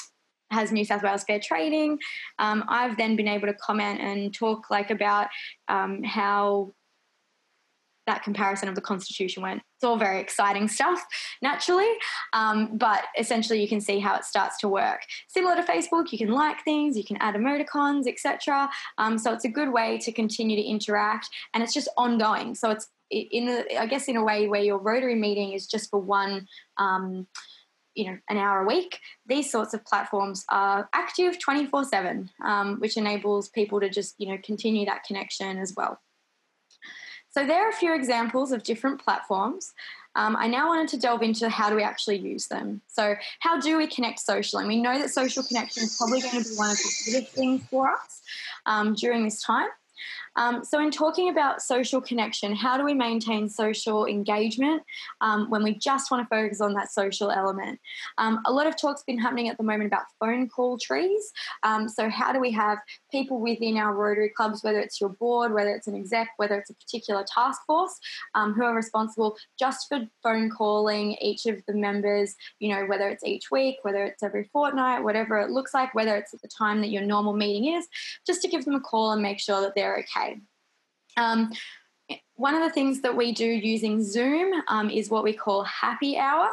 [0.49, 1.97] has New South Wales fair trading.
[2.37, 5.27] I've then been able to comment and talk like about
[5.67, 6.73] how
[8.07, 9.61] that comparison of the constitution went.
[9.77, 11.03] It's all very exciting stuff,
[11.41, 11.89] naturally,
[12.33, 15.01] um, but essentially you can see how it starts to work.
[15.27, 18.69] Similar to Facebook, you can like things, you can add emoticons, etc.
[18.97, 22.55] Um, so it's a good way to continue to interact, and it's just ongoing.
[22.55, 25.89] So it's in, a, I guess, in a way where your Rotary meeting is just
[25.89, 26.47] for one.
[26.77, 27.27] Um,
[27.93, 28.97] you know, an hour a week.
[29.25, 31.85] These sorts of platforms are active 24 um,
[32.39, 35.99] 7, which enables people to just, you know, continue that connection as well.
[37.31, 39.73] So there are a few examples of different platforms.
[40.15, 42.81] Um, I now wanted to delve into how do we actually use them.
[42.87, 44.63] So how do we connect socially?
[44.63, 47.33] And we know that social connection is probably going to be one of the biggest
[47.33, 48.21] things for us
[48.65, 49.69] um, during this time.
[50.35, 54.83] Um, so, in talking about social connection, how do we maintain social engagement
[55.19, 57.79] um, when we just want to focus on that social element?
[58.17, 61.31] Um, a lot of talk's been happening at the moment about phone call trees.
[61.63, 62.77] Um, so, how do we have
[63.11, 66.69] people within our Rotary clubs, whether it's your board, whether it's an exec, whether it's
[66.69, 67.99] a particular task force,
[68.33, 73.09] um, who are responsible just for phone calling each of the members, you know, whether
[73.09, 76.47] it's each week, whether it's every fortnight, whatever it looks like, whether it's at the
[76.47, 77.87] time that your normal meeting is,
[78.25, 80.30] just to give them a call and make sure that they're okay okay.
[81.17, 81.51] Um,
[82.35, 86.17] one of the things that we do using Zoom um, is what we call happy
[86.17, 86.49] hour.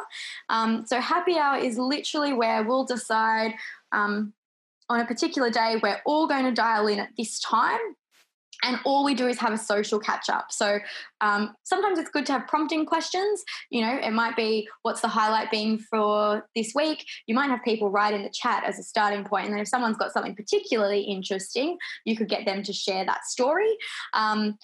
[0.49, 3.55] Um, so, happy hour is literally where we'll decide
[3.93, 4.33] um,
[4.89, 7.79] on a particular day we're all going to dial in at this time.
[8.63, 10.47] And all we do is have a social catch up.
[10.51, 10.79] So
[11.21, 13.45] um, sometimes it's good to have prompting questions.
[13.71, 17.05] You know, it might be what's the highlight being for this week?
[17.27, 19.69] You might have people write in the chat as a starting point, And then if
[19.69, 23.77] someone's got something particularly interesting, you could get them to share that story.
[24.13, 24.59] Um,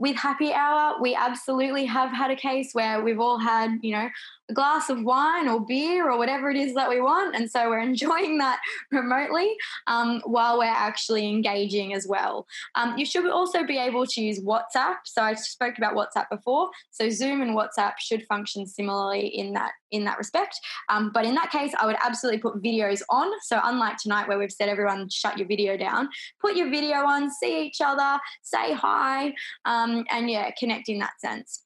[0.00, 4.08] with happy hour, we absolutely have had a case where we've all had, you know,
[4.50, 7.34] a glass of wine or beer or whatever it is that we want.
[7.34, 8.60] And so we're enjoying that
[8.90, 12.46] remotely um, while we're actually engaging as well.
[12.74, 14.96] Um, you should also be able to use WhatsApp.
[15.04, 16.70] So I spoke about WhatsApp before.
[16.90, 20.54] So Zoom and WhatsApp should function similarly in that in that respect.
[20.88, 23.28] Um, but in that case, I would absolutely put videos on.
[23.42, 26.08] So unlike tonight where we've said everyone shut your video down,
[26.40, 29.34] put your video on, see each other, say hi,
[29.64, 31.64] um, and yeah, connect in that sense.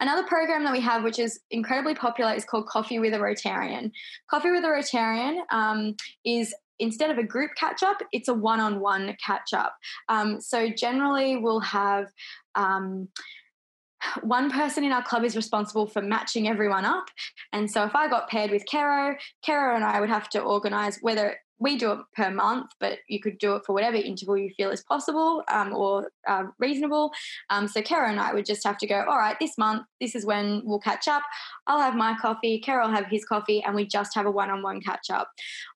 [0.00, 3.90] Another program that we have, which is incredibly popular, is called Coffee with a Rotarian.
[4.28, 8.58] Coffee with a Rotarian um, is instead of a group catch up, it's a one
[8.58, 9.76] on one catch up.
[10.08, 12.06] Um, so generally, we'll have
[12.54, 13.08] um,
[14.22, 17.04] one person in our club is responsible for matching everyone up.
[17.52, 19.14] And so if I got paired with Kero,
[19.46, 23.20] Kero and I would have to organize whether we do it per month, but you
[23.20, 27.12] could do it for whatever interval you feel is possible um, or uh, reasonable.
[27.50, 30.14] Um, so Kara and I would just have to go, all right, this month, this
[30.14, 31.22] is when we'll catch up.
[31.66, 34.50] I'll have my coffee, Kara will have his coffee, and we just have a one
[34.50, 35.30] on one catch up.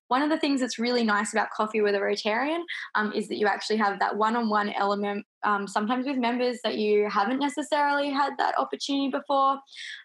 [0.07, 2.63] One of the things that's really nice about coffee with a Rotarian
[2.95, 6.57] um, is that you actually have that one on one element, um, sometimes with members
[6.63, 9.53] that you haven't necessarily had that opportunity before.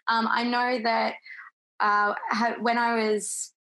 [0.07, 1.15] Um, I know that
[1.79, 2.13] uh,
[2.61, 3.53] when I was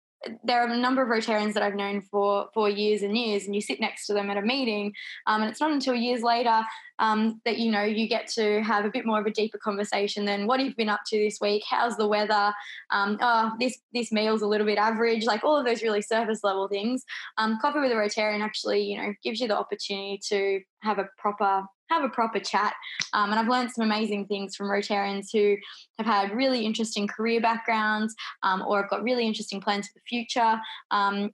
[0.42, 3.54] there are a number of Rotarians that I've known for for years and years, and
[3.54, 4.92] you sit next to them at a meeting,
[5.26, 6.62] um, and it's not until years later
[6.98, 10.24] um, that you know you get to have a bit more of a deeper conversation
[10.24, 11.62] than what you've you been up to this week?
[11.68, 12.52] How's the weather?
[12.90, 16.40] Um, oh, this this meal's a little bit average, like all of those really surface
[16.42, 17.04] level things.
[17.36, 21.08] Um, Coffee with a Rotarian actually, you know, gives you the opportunity to have a
[21.16, 22.74] proper have a proper chat.
[23.12, 25.56] Um, and I've learned some amazing things from Rotarians who
[25.98, 30.02] have had really interesting career backgrounds um, or have got really interesting plans for the
[30.08, 30.60] future.
[30.90, 31.30] Um,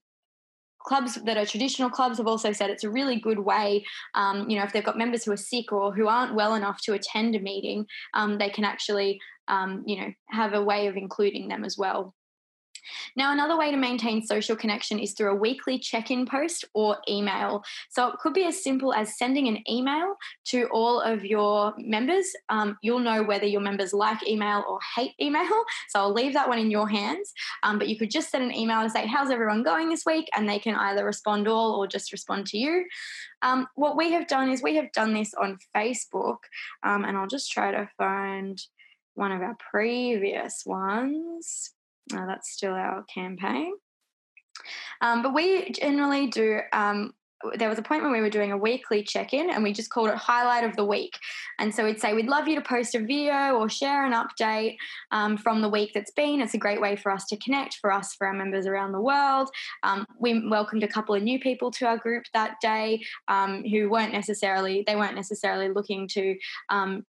[0.85, 4.57] clubs that are traditional clubs have also said it's a really good way, um, you
[4.57, 7.35] know, if they've got members who are sick or who aren't well enough to attend
[7.35, 11.65] a meeting, um, they can actually, um, you know, have a way of including them
[11.65, 12.15] as well.
[13.17, 16.99] Now, another way to maintain social connection is through a weekly check in post or
[17.09, 17.63] email.
[17.91, 20.17] So it could be as simple as sending an email
[20.47, 22.33] to all of your members.
[22.49, 25.65] Um, you'll know whether your members like email or hate email.
[25.89, 27.33] So I'll leave that one in your hands.
[27.63, 30.29] Um, but you could just send an email to say, How's everyone going this week?
[30.37, 32.85] And they can either respond all or just respond to you.
[33.43, 36.39] Um, what we have done is we have done this on Facebook,
[36.83, 38.59] um, and I'll just try to find
[39.15, 41.74] one of our previous ones.
[42.13, 43.75] Uh, that's still our campaign.
[45.01, 46.61] Um, but we generally do.
[46.73, 47.15] Um,
[47.57, 50.09] there was a point when we were doing a weekly check-in, and we just called
[50.09, 51.13] it highlight of the week.
[51.59, 54.77] And so we'd say we'd love you to post a video or share an update
[55.11, 56.41] um, from the week that's been.
[56.41, 59.01] It's a great way for us to connect, for us, for our members around the
[59.01, 59.51] world.
[59.83, 63.91] Um, we welcomed a couple of new people to our group that day um, who
[63.91, 66.37] weren't necessarily they weren't necessarily looking to
[66.71, 67.05] um,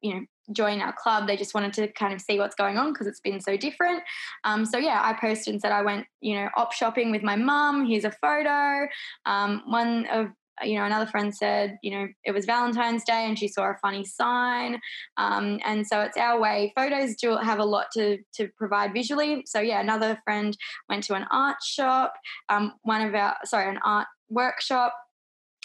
[0.00, 0.20] you know
[0.52, 1.26] join our club.
[1.26, 4.02] They just wanted to kind of see what's going on because it's been so different.
[4.44, 7.36] Um, so yeah, I posted and said I went, you know, op shopping with my
[7.36, 7.86] mum.
[7.86, 8.88] Here's a photo.
[9.26, 10.28] Um, one of
[10.62, 13.76] you know, another friend said, you know, it was Valentine's Day and she saw a
[13.80, 14.80] funny sign.
[15.16, 16.72] Um, and so it's our way.
[16.76, 19.44] Photos do have a lot to, to provide visually.
[19.46, 20.56] So, yeah, another friend
[20.88, 22.14] went to an art shop,
[22.48, 24.94] um, one of our, sorry, an art workshop.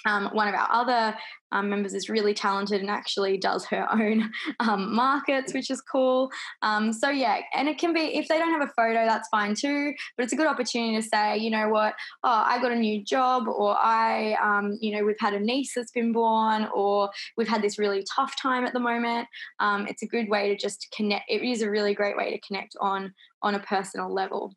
[0.05, 1.17] Um, one of our other
[1.53, 6.29] um, members is really talented and actually does her own um, markets, which is cool.
[6.61, 9.55] Um, so, yeah, and it can be, if they don't have a photo, that's fine
[9.55, 12.75] too, but it's a good opportunity to say, you know what, oh, I got a
[12.75, 17.09] new job, or I, um, you know, we've had a niece that's been born, or
[17.37, 19.27] we've had this really tough time at the moment.
[19.59, 21.25] Um, it's a good way to just connect.
[21.29, 24.53] It is a really great way to connect on on a personal level.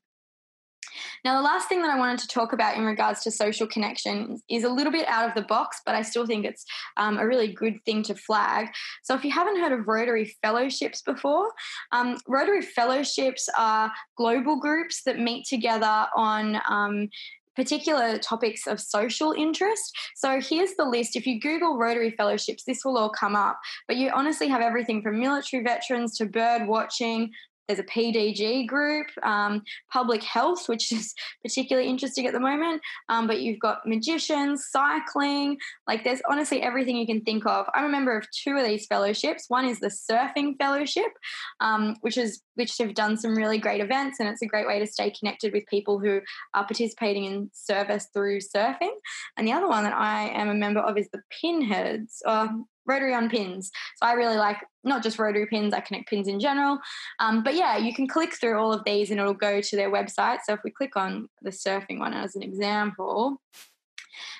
[1.24, 4.40] Now, the last thing that I wanted to talk about in regards to social connection
[4.48, 6.64] is a little bit out of the box, but I still think it's
[6.96, 8.68] um, a really good thing to flag.
[9.02, 11.50] So, if you haven't heard of Rotary Fellowships before,
[11.92, 17.08] um, Rotary Fellowships are global groups that meet together on um,
[17.56, 19.96] particular topics of social interest.
[20.14, 21.16] So here's the list.
[21.16, 23.58] If you Google Rotary Fellowships, this will all come up.
[23.88, 27.32] But you honestly have everything from military veterans to bird watching,
[27.66, 32.80] there's a PDG group, um, public health, which is particularly interesting at the moment.
[33.08, 37.66] Um, but you've got magicians, cycling, like there's honestly everything you can think of.
[37.74, 39.46] I'm a member of two of these fellowships.
[39.48, 41.12] One is the surfing fellowship,
[41.60, 44.78] um, which is which have done some really great events, and it's a great way
[44.78, 46.20] to stay connected with people who
[46.54, 48.94] are participating in service through surfing.
[49.36, 52.48] And the other one that I am a member of is the Pinheads, or
[52.86, 53.70] rotary on pins.
[53.96, 56.78] So I really like not just rotary pins, I connect pins in general.
[57.18, 59.90] Um, but yeah, you can click through all of these and it'll go to their
[59.90, 60.38] website.
[60.44, 63.40] So if we click on the surfing one as an example,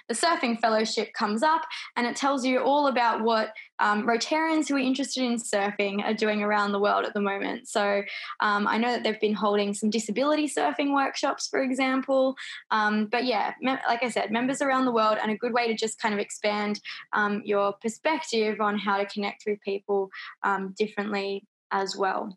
[0.09, 1.63] the Surfing Fellowship comes up
[1.97, 6.15] and it tells you all about what um, Rotarians who are interested in surfing are
[6.15, 7.69] doing around the world at the moment.
[7.69, 8.03] So
[8.41, 12.37] um, I know that they've been holding some disability surfing workshops, for example.
[12.71, 15.69] Um, but yeah, me- like I said, members around the world and a good way
[15.69, 16.81] to just kind of expand
[17.13, 20.11] um, your perspective on how to connect with people
[20.43, 22.37] um, differently as well.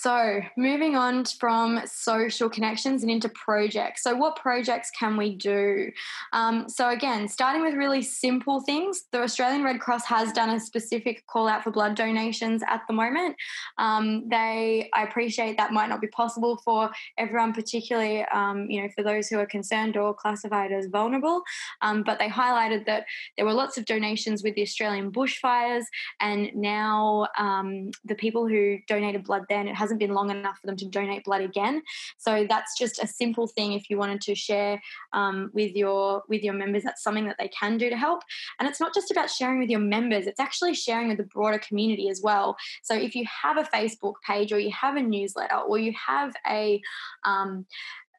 [0.00, 4.02] So, moving on from social connections and into projects.
[4.02, 5.92] So, what projects can we do?
[6.32, 10.58] Um, so, again, starting with really simple things, the Australian Red Cross has done a
[10.58, 13.36] specific call out for blood donations at the moment.
[13.76, 18.88] Um, they, I appreciate that might not be possible for everyone, particularly, um, you know,
[18.96, 21.42] for those who are concerned or classified as vulnerable.
[21.82, 23.04] Um, but they highlighted that
[23.36, 25.84] there were lots of donations with the Australian bushfires,
[26.20, 30.66] and now um, the people who donated blood then it hasn't been long enough for
[30.68, 31.82] them to donate blood again.
[32.16, 34.80] So that's just a simple thing if you wanted to share
[35.12, 36.84] um, with your with your members.
[36.84, 38.22] That's something that they can do to help.
[38.58, 41.58] And it's not just about sharing with your members; it's actually sharing with the broader
[41.58, 42.56] community as well.
[42.82, 46.32] So if you have a Facebook page or you have a newsletter or you have
[46.48, 46.80] a
[47.24, 47.66] um,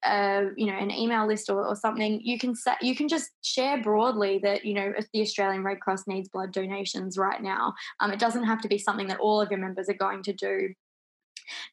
[0.03, 3.29] uh, you know an email list or, or something you can set you can just
[3.43, 8.11] share broadly that you know the australian red cross needs blood donations right now um,
[8.11, 10.73] it doesn't have to be something that all of your members are going to do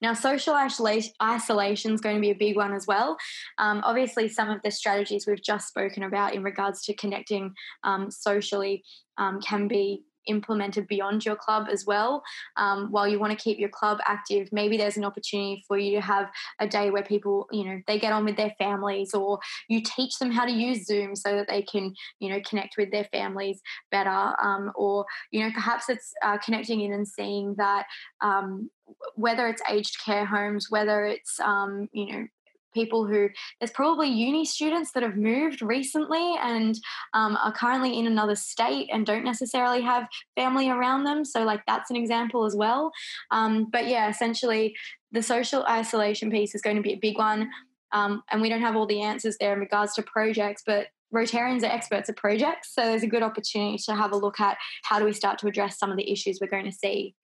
[0.03, 3.17] now, social isolation is going to be a big one as well.
[3.59, 7.55] Um, obviously, some of the strategies we've just spoken about in regards to connecting
[7.85, 8.85] um, socially
[9.19, 12.23] um, can be implemented beyond your club as well.
[12.57, 15.97] Um, while you want to keep your club active, maybe there's an opportunity for you
[15.97, 19.39] to have a day where people, you know, they get on with their families, or
[19.69, 22.91] you teach them how to use Zoom so that they can, you know, connect with
[22.91, 23.61] their families
[23.91, 24.35] better.
[24.43, 27.87] Um, or you know, perhaps it's uh, connecting in and seeing that
[28.21, 28.71] um,
[29.15, 32.27] whether it's aged care homes, whether it's um, you know
[32.75, 33.29] people who
[33.61, 36.79] there's probably uni students that have moved recently and
[37.15, 41.61] um, are currently in another state and don't necessarily have family around them so like
[41.67, 42.91] that's an example as well
[43.31, 44.75] um, but yeah essentially
[45.13, 47.49] the social isolation piece is going to be a big one
[47.93, 51.63] um, and we don't have all the answers there in regards to projects but Rotarians
[51.63, 54.99] are experts at projects, so there's a good opportunity to have a look at how
[54.99, 57.15] do we start to address some of the issues we're going to see.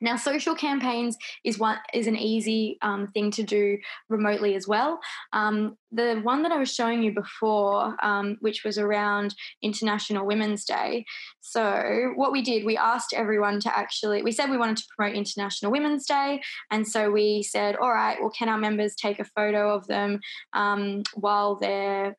[0.00, 3.78] Now, social campaigns is one is an easy um, thing to do
[4.08, 5.00] remotely as well.
[5.32, 10.64] Um, the one that I was showing you before, um, which was around International Women's
[10.64, 11.04] Day.
[11.40, 15.16] So, what we did, we asked everyone to actually, we said we wanted to promote
[15.16, 16.40] International Women's Day,
[16.70, 20.20] and so we said, all right, well, can our members take a photo of them
[20.54, 22.16] um, while they're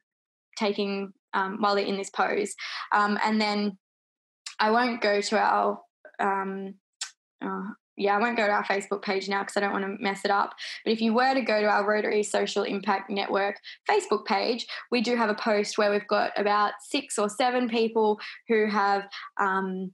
[0.58, 2.54] taking um, while they're in this pose,
[2.92, 3.78] um, and then
[4.60, 5.80] I won't go to our
[6.20, 6.76] um,
[7.42, 10.02] uh, yeah, I won't go to our Facebook page now because I don't want to
[10.02, 10.56] mess it up.
[10.84, 13.58] But if you were to go to our Rotary Social Impact Network
[13.90, 18.20] Facebook page, we do have a post where we've got about six or seven people
[18.48, 19.04] who have
[19.40, 19.92] um,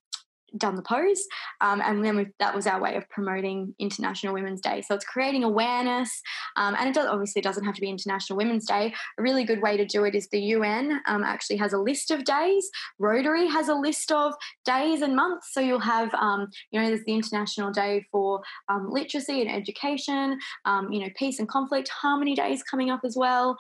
[0.56, 1.26] done the pose.
[1.62, 4.82] Um, and then that was our way of promoting International Women's Day.
[4.82, 6.22] So it's creating awareness.
[6.56, 8.94] Um, and it does, obviously doesn't have to be International Women's Day.
[9.18, 12.12] A really good way to do it is the UN um, actually has a list
[12.12, 12.70] of days.
[13.00, 14.34] Rotary has a list of
[14.66, 15.54] days and months.
[15.54, 20.40] So you'll have, um, you know, there's the International Day for um, literacy and education,
[20.66, 23.58] um, you know, peace and conflict, harmony days coming up as well.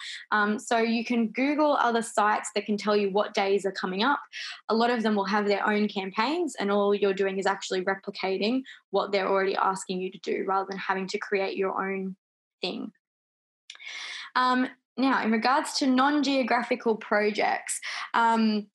[0.57, 4.19] so you can Google other sites that can tell you what days are coming up.
[4.69, 7.83] A lot of them will have their own campaigns and all you're doing is actually
[7.83, 8.61] replicating
[8.91, 12.15] what they're already asking you to do rather than having to create your own
[12.61, 12.91] thing.
[14.35, 14.67] Um,
[14.97, 17.79] now, in regards to non geographical projects,
[18.13, 18.67] um,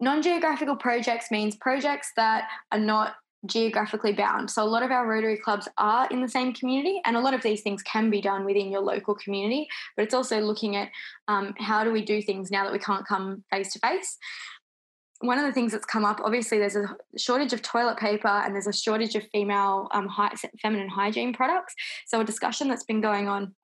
[0.00, 3.14] non geographical projects means projects that are not
[3.46, 4.50] geographically bound.
[4.50, 7.34] So, a lot of our Rotary clubs are in the same community, and a lot
[7.34, 9.68] of these things can be done within your local community.
[9.96, 10.88] But it's also looking at
[11.28, 14.18] um, how do we do things now that we can't come face to face
[15.20, 18.54] one of the things that's come up, obviously, there's a shortage of toilet paper and
[18.54, 20.08] there's a shortage of female um,
[20.62, 21.74] feminine hygiene products.
[22.06, 23.54] So, a discussion that's been going on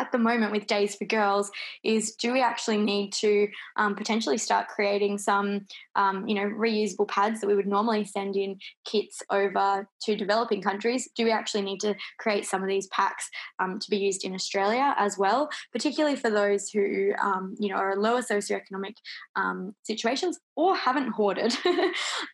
[0.00, 1.50] at the moment with Days for Girls
[1.84, 7.06] is do we actually need to um, potentially start creating some, um, you know, reusable
[7.06, 11.08] pads that we would normally send in kits over to developing countries?
[11.14, 13.28] Do we actually need to create some of these packs
[13.58, 17.76] um, to be used in Australia as well, particularly for those who, um, you know,
[17.76, 18.94] are lower socioeconomic
[19.36, 21.54] um, situations or haven't hoarded?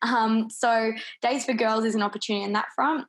[0.03, 0.93] Um, so
[1.23, 3.07] Days for Girls is an opportunity in that front.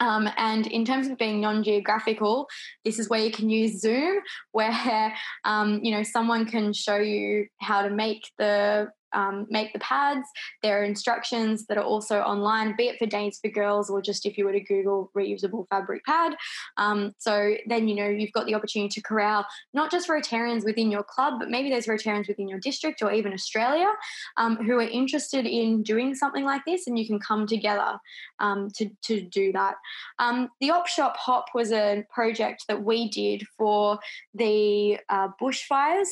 [0.00, 2.48] Um, and in terms of being non-geographical,
[2.84, 4.18] this is where you can use Zoom,
[4.52, 5.14] where
[5.44, 10.28] um, you know someone can show you how to make the um, make the pads.
[10.62, 14.26] There are instructions that are also online, be it for Days for Girls or just
[14.26, 16.36] if you were to Google reusable fabric pad.
[16.76, 20.90] Um, so then, you know, you've got the opportunity to corral not just Rotarians within
[20.90, 23.92] your club, but maybe there's Rotarians within your district or even Australia
[24.36, 27.98] um, who are interested in doing something like this, and you can come together
[28.38, 29.74] um, to, to do that.
[30.18, 33.98] Um, the Op Shop Hop was a project that we did for
[34.34, 36.08] the uh, bushfires.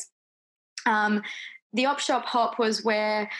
[0.87, 1.23] Um,
[1.75, 3.31] the op shop hop was where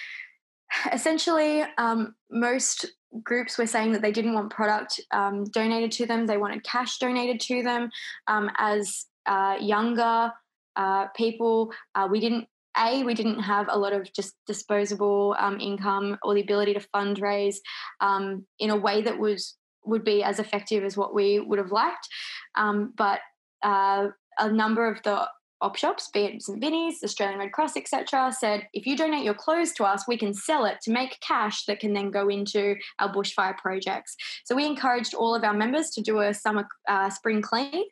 [0.93, 2.87] essentially, um, most
[3.23, 6.99] groups were saying that they didn't want product um, donated to them, they wanted cash
[6.99, 7.91] donated to them.
[8.27, 10.33] Um, as uh, younger
[10.77, 15.61] uh, people, uh, we didn't a we didn't have a lot of just disposable um,
[15.61, 17.57] income or the ability to fundraise
[18.01, 21.71] um, in a way that was would be as effective as what we would have
[21.71, 22.09] liked
[22.57, 23.21] um, but
[23.63, 24.09] uh,
[24.41, 25.29] a number of the
[25.65, 29.35] op shops, be it St Vinny's, Australian Red Cross, etc., said if you donate your
[29.35, 32.77] clothes to us, we can sell it to make cash that can then go into
[32.99, 34.15] our bushfire projects.
[34.45, 37.85] So we encouraged all of our members to do a summer uh, spring clean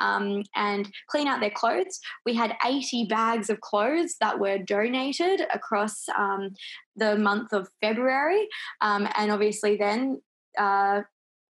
[0.00, 2.00] um, and clean out their clothes.
[2.26, 6.50] We had 80 bags of clothes that were donated across um,
[6.96, 8.48] the month of February,
[8.80, 10.20] um, and obviously then.
[10.58, 11.02] Uh,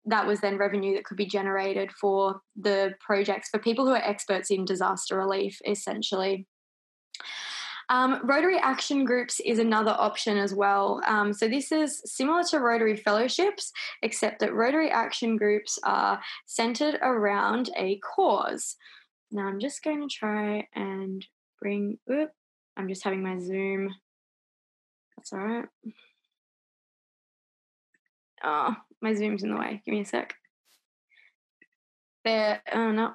[0.05, 3.97] that was then revenue that could be generated for the projects for people who are
[3.97, 6.47] experts in disaster relief, essentially.
[7.89, 11.01] Um, Rotary Action Groups is another option as well.
[11.05, 13.71] Um, so, this is similar to Rotary Fellowships,
[14.01, 18.77] except that Rotary Action Groups are centered around a cause.
[19.29, 21.25] Now, I'm just going to try and
[21.61, 22.29] bring, Oop,
[22.77, 23.93] I'm just having my Zoom.
[25.17, 25.65] That's all right.
[28.43, 29.81] Oh, my Zoom's in the way.
[29.85, 30.35] Give me a sec.
[32.23, 33.13] There, oh no,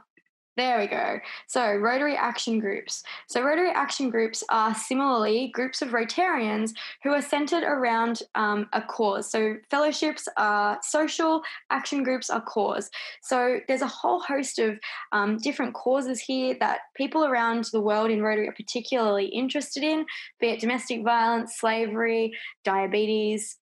[0.56, 1.20] there we go.
[1.48, 3.02] So, Rotary Action Groups.
[3.28, 6.70] So, Rotary Action Groups are similarly groups of Rotarians
[7.02, 9.30] who are centered around um, a cause.
[9.30, 12.88] So, fellowships are social, action groups are cause.
[13.22, 14.78] So, there's a whole host of
[15.12, 20.06] um, different causes here that people around the world in Rotary are particularly interested in,
[20.40, 22.32] be it domestic violence, slavery,
[22.64, 23.58] diabetes,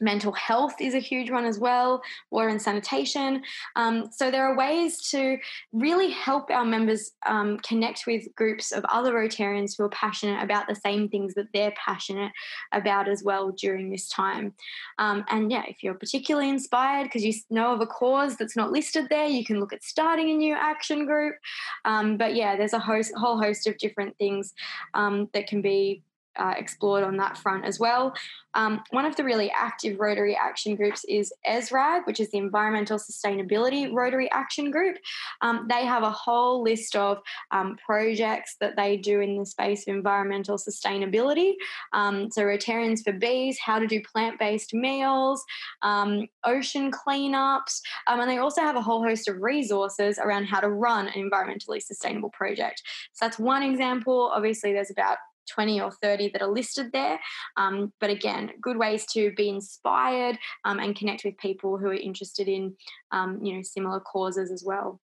[0.00, 3.42] mental health is a huge one as well, water and sanitation.
[3.76, 5.38] Um, so there are ways to
[5.72, 10.66] really help our members um, connect with groups of other Rotarians who are passionate about
[10.66, 12.32] the same things that they're passionate
[12.72, 14.54] about as well during this time.
[14.98, 18.72] Um, and yeah, if you're particularly inspired because you know of a cause that's not
[18.72, 21.36] listed there, you can look at starting a new action group.
[21.84, 24.54] Um, but yeah, there's a host, whole host of different things
[24.94, 26.02] um, that can be
[26.36, 28.14] uh, explored on that front as well.
[28.54, 32.98] Um, one of the really active Rotary action groups is ESRAG, which is the Environmental
[32.98, 34.98] Sustainability Rotary Action Group.
[35.40, 37.18] Um, they have a whole list of
[37.50, 41.54] um, projects that they do in the space of environmental sustainability.
[41.92, 45.42] Um, so, Rotarians for Bees, how to do plant based meals,
[45.82, 50.60] um, ocean cleanups, um, and they also have a whole host of resources around how
[50.60, 52.82] to run an environmentally sustainable project.
[53.12, 54.30] So, that's one example.
[54.34, 55.18] Obviously, there's about
[55.50, 57.18] 20 or 30 that are listed there.
[57.56, 61.94] Um, but again, good ways to be inspired um, and connect with people who are
[61.94, 62.76] interested in,
[63.10, 65.00] um, you know, similar causes as well.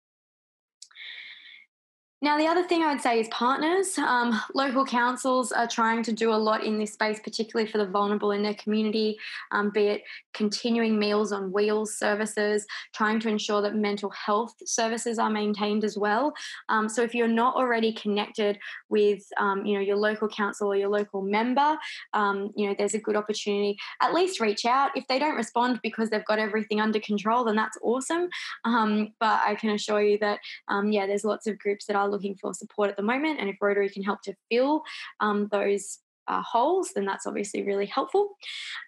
[2.22, 3.98] Now, the other thing I would say is partners.
[3.98, 7.86] Um, local councils are trying to do a lot in this space, particularly for the
[7.86, 9.18] vulnerable in their community,
[9.52, 10.04] um, be it
[10.34, 15.98] continuing Meals on Wheels services, trying to ensure that mental health services are maintained as
[15.98, 16.34] well.
[16.70, 18.58] Um, so, if you're not already connected
[18.88, 21.78] with, um, you know, your local council or your local member,
[22.14, 23.78] um, you know, there's a good opportunity.
[24.02, 24.92] At least reach out.
[24.96, 28.30] If they don't respond because they've got everything under control, then that's awesome.
[28.64, 30.40] Um, but I can assure you that,
[30.86, 33.40] yeah, there's lots of groups that are looking for support at the moment.
[33.40, 34.84] And if Rotary can help to fill
[35.20, 38.36] um, those uh, holes, then that's obviously really helpful.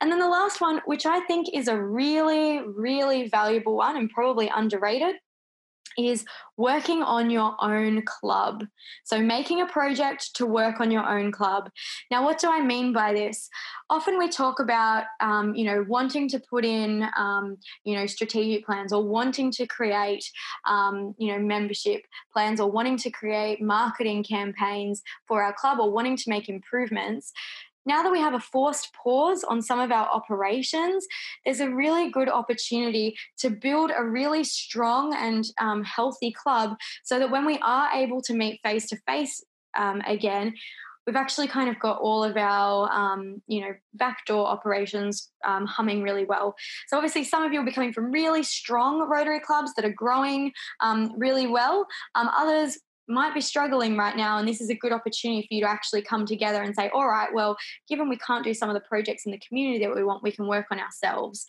[0.01, 4.09] And then the last one, which I think is a really, really valuable one and
[4.09, 5.15] probably underrated,
[5.97, 6.25] is
[6.57, 8.65] working on your own club.
[9.03, 11.69] So, making a project to work on your own club.
[12.11, 13.49] Now, what do I mean by this?
[13.89, 18.65] Often we talk about, um, you know, wanting to put in, um, you know, strategic
[18.65, 20.23] plans or wanting to create,
[20.67, 22.01] um, you know, membership
[22.33, 27.31] plans or wanting to create marketing campaigns for our club or wanting to make improvements
[27.87, 31.07] now that we have a forced pause on some of our operations,
[31.45, 37.17] there's a really good opportunity to build a really strong and um, healthy club so
[37.17, 39.43] that when we are able to meet face to face
[40.07, 40.53] again,
[41.07, 46.03] we've actually kind of got all of our um, you know backdoor operations um, humming
[46.03, 46.53] really well.
[46.87, 49.93] So obviously some of you will be coming from really strong rotary clubs that are
[49.93, 51.87] growing um, really well.
[52.15, 52.77] Um, others
[53.07, 56.01] might be struggling right now and this is a good opportunity for you to actually
[56.01, 59.25] come together and say all right well given we can't do some of the projects
[59.25, 61.45] in the community that we want we can work on ourselves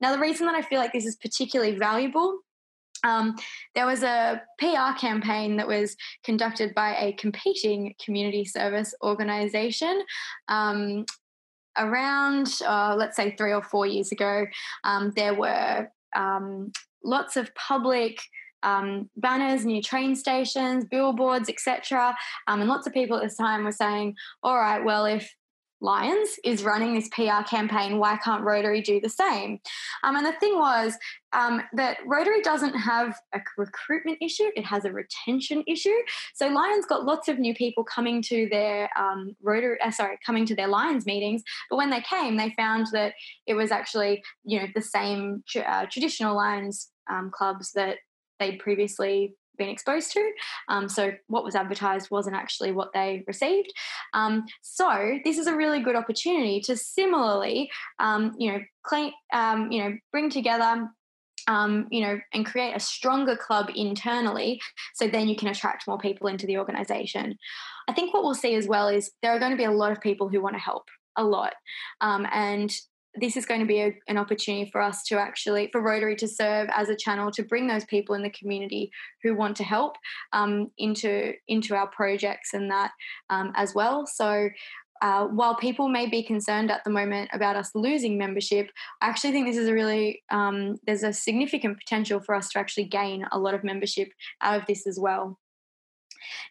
[0.00, 2.38] now the reason that i feel like this is particularly valuable
[3.04, 3.36] um,
[3.74, 10.04] there was a PR campaign that was conducted by a competing community service organisation
[10.48, 11.04] um,
[11.78, 14.46] around, uh, let's say, three or four years ago.
[14.84, 16.70] Um, there were um,
[17.04, 18.20] lots of public
[18.62, 22.16] um, banners new train stations, billboards, etc.
[22.46, 25.34] Um, and lots of people at this time were saying, all right, well, if
[25.82, 27.98] Lions is running this PR campaign.
[27.98, 29.58] Why can't Rotary do the same?
[30.04, 30.96] Um, and the thing was
[31.32, 35.96] um, that Rotary doesn't have a recruitment issue; it has a retention issue.
[36.34, 40.46] So Lions got lots of new people coming to their um, Rotary, uh, sorry, coming
[40.46, 41.42] to their Lions meetings.
[41.68, 43.14] But when they came, they found that
[43.46, 47.98] it was actually you know the same uh, traditional Lions um, clubs that
[48.42, 50.30] they'd previously been exposed to.
[50.68, 53.72] Um, so what was advertised wasn't actually what they received.
[54.14, 59.70] Um, so this is a really good opportunity to similarly, um, you know, clean, um,
[59.70, 60.88] you know, bring together.
[61.48, 64.60] Um, you know, and create a stronger club internally,
[64.94, 67.36] so then you can attract more people into the organization.
[67.88, 69.90] I think what we'll see as well is there are going to be a lot
[69.90, 70.84] of people who want to help,
[71.16, 71.54] a lot,
[72.00, 72.72] um, and
[73.14, 76.28] this is going to be a, an opportunity for us to actually for rotary to
[76.28, 78.90] serve as a channel to bring those people in the community
[79.22, 79.96] who want to help
[80.32, 82.92] um, into into our projects and that
[83.30, 84.48] um, as well so
[85.02, 89.32] uh, while people may be concerned at the moment about us losing membership, I actually
[89.32, 93.26] think this is a really um, there's a significant potential for us to actually gain
[93.32, 95.40] a lot of membership out of this as well.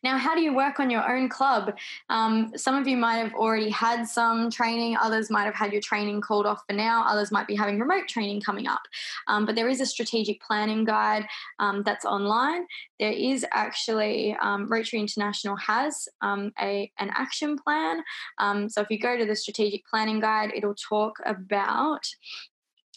[0.03, 1.77] Now, how do you work on your own club?
[2.09, 5.81] Um, some of you might have already had some training, others might have had your
[5.81, 8.81] training called off for now, others might be having remote training coming up.
[9.27, 11.25] Um, but there is a strategic planning guide
[11.59, 12.65] um, that's online.
[12.99, 18.03] There is actually, um, Rotary International has um, a, an action plan.
[18.37, 22.05] Um, so if you go to the strategic planning guide, it'll talk about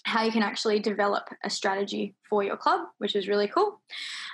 [0.04, 3.80] how you can actually develop a strategy for your club, which is really cool.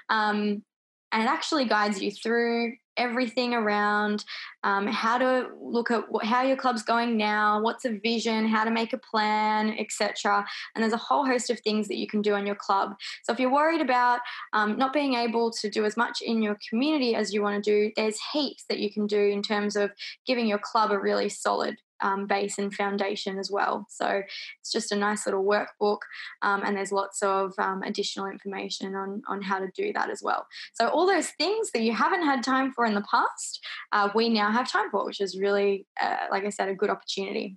[0.09, 0.65] Um,
[1.13, 4.25] and it actually guides you through everything around
[4.63, 8.63] um, how to look at what, how your club's going now, what's a vision, how
[8.63, 10.45] to make a plan, etc.
[10.75, 12.95] And there's a whole host of things that you can do on your club.
[13.23, 14.21] So if you're worried about
[14.53, 17.71] um, not being able to do as much in your community as you want to
[17.71, 19.91] do, there's heaps that you can do in terms of
[20.27, 23.87] giving your club a really solid um, base and foundation as well.
[23.89, 24.23] So
[24.61, 25.99] it's just a nice little workbook,
[26.43, 30.23] um, and there's lots of um, additional information on, on how to do that as
[30.23, 30.47] well.
[30.75, 34.29] So, all those things that you haven't had time for in the past, uh, we
[34.29, 37.57] now have time for, which is really, uh, like I said, a good opportunity.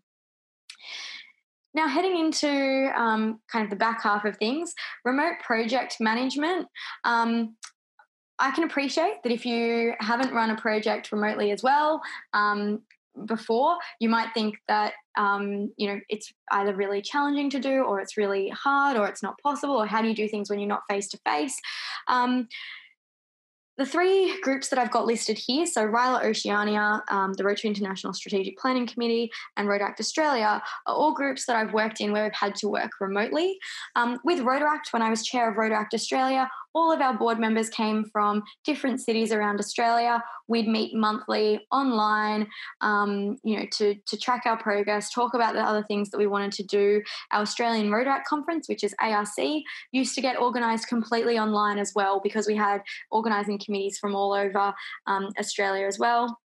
[1.76, 4.74] Now, heading into um, kind of the back half of things,
[5.04, 6.68] remote project management.
[7.04, 7.56] Um,
[8.40, 12.02] I can appreciate that if you haven't run a project remotely as well,
[12.34, 12.82] um,
[13.26, 18.00] before, you might think that um, you know it's either really challenging to do, or
[18.00, 20.70] it's really hard, or it's not possible, or how do you do things when you're
[20.70, 21.60] not face to face?
[23.76, 28.14] The three groups that I've got listed here, so RYLA Oceania, um, the Rotary International
[28.14, 32.34] Strategic Planning Committee, and Rotaract Australia, are all groups that I've worked in where we've
[32.34, 33.58] had to work remotely.
[33.96, 37.70] Um, with Rotaract, when I was chair of Rotaract Australia, all of our board members
[37.70, 40.24] came from different cities around Australia.
[40.48, 42.48] We'd meet monthly online,
[42.82, 46.28] um, you know, to, to track our progress, talk about the other things that we
[46.28, 47.02] wanted to do.
[47.32, 49.28] Our Australian Rotaract Conference, which is ARC,
[49.92, 54.34] used to get organised completely online as well because we had organising committees from all
[54.34, 54.74] over
[55.08, 56.40] um, Australia as well.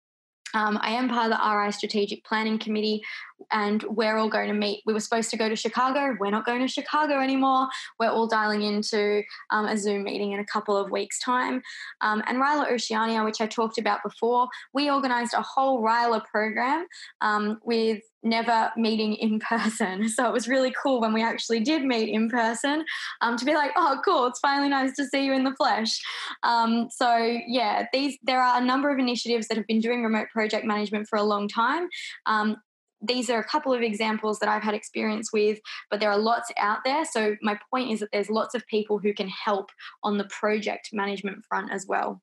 [0.55, 3.03] Um, I am part of the RI Strategic Planning Committee,
[3.51, 4.83] and we're all going to meet.
[4.87, 6.17] We were supposed to go to Chicago.
[6.19, 7.69] We're not going to Chicago anymore.
[7.99, 11.63] We're all dialing into um, a Zoom meeting in a couple of weeks' time.
[12.01, 16.87] Um, and RYLA Oceania, which I talked about before, we organised a whole RYLA program
[17.21, 20.09] um, with never meeting in person.
[20.09, 22.85] So it was really cool when we actually did meet in person
[23.21, 26.01] um, to be like, oh, cool, it's finally nice to see you in the flesh.
[26.43, 27.17] Um, so
[27.47, 31.07] yeah, these there are a number of initiatives that have been doing remote project management
[31.09, 31.89] for a long time.
[32.27, 32.57] Um,
[33.01, 35.59] these are a couple of examples that I've had experience with,
[35.91, 37.05] but there are lots out there.
[37.05, 39.71] So, my point is that there's lots of people who can help
[40.03, 42.23] on the project management front as well.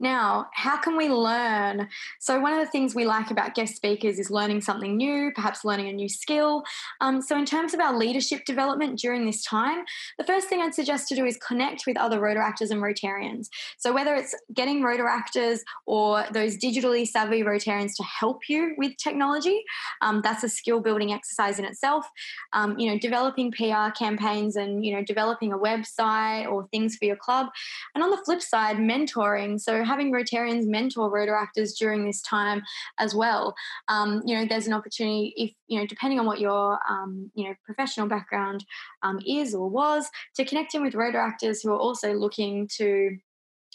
[0.00, 1.88] Now, how can we learn?
[2.20, 5.64] So, one of the things we like about guest speakers is learning something new, perhaps
[5.64, 6.62] learning a new skill.
[7.00, 9.84] Um, so, in terms of our leadership development during this time,
[10.16, 13.48] the first thing I'd suggest to do is connect with other Rotaractors and Rotarians.
[13.78, 19.64] So, whether it's getting Rotaractors or those digitally savvy Rotarians to help you with technology,
[20.00, 22.06] um, that's a skill building exercise in itself.
[22.52, 27.04] Um, you know, developing PR campaigns and, you know, developing a website or things for
[27.04, 27.48] your club.
[27.94, 29.47] And on the flip side, mentoring.
[29.56, 32.62] So, having Rotarians mentor Rotaractors during this time
[32.98, 33.54] as well.
[33.86, 37.48] Um, you know, there's an opportunity if you know, depending on what your um, you
[37.48, 38.64] know professional background
[39.02, 43.16] um, is or was, to connect in with Rotaractors who are also looking to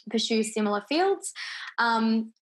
[0.09, 1.32] pursue similar fields.
[1.78, 2.34] Um,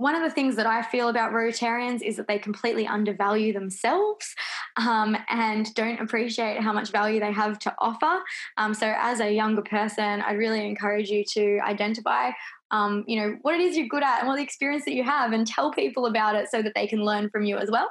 [0.00, 4.34] one of the things that I feel about Rotarians is that they completely undervalue themselves
[4.78, 8.20] um, and don't appreciate how much value they have to offer.
[8.56, 12.30] Um, so, as a younger person, I'd really encourage you to identify.
[12.72, 15.02] Um, you know what it is you're good at and what the experience that you
[15.02, 17.88] have and tell people about it so that they can learn from you as well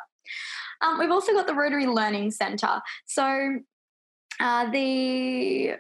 [0.80, 3.60] um, we've also got the rotary learning centre so
[4.40, 5.74] uh, the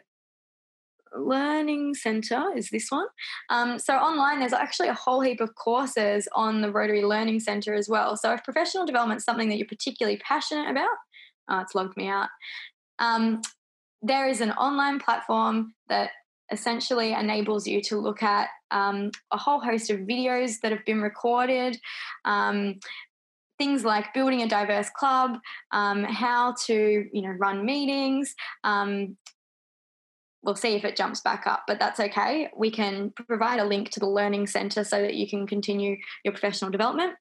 [1.17, 3.07] Learning Centre is this one.
[3.49, 7.73] Um, so online, there's actually a whole heap of courses on the Rotary Learning Centre
[7.73, 8.15] as well.
[8.15, 10.89] So if professional development is something that you're particularly passionate about,
[11.49, 12.29] oh, it's logged me out.
[12.99, 13.41] Um,
[14.01, 16.11] there is an online platform that
[16.51, 21.01] essentially enables you to look at um, a whole host of videos that have been
[21.01, 21.77] recorded.
[22.25, 22.79] Um,
[23.57, 25.37] things like building a diverse club,
[25.71, 28.33] um, how to you know run meetings,
[28.63, 29.17] um,
[30.43, 32.49] we'll see if it jumps back up, but that's okay.
[32.55, 36.31] We can provide a link to the Learning Centre so that you can continue your
[36.31, 37.13] professional development.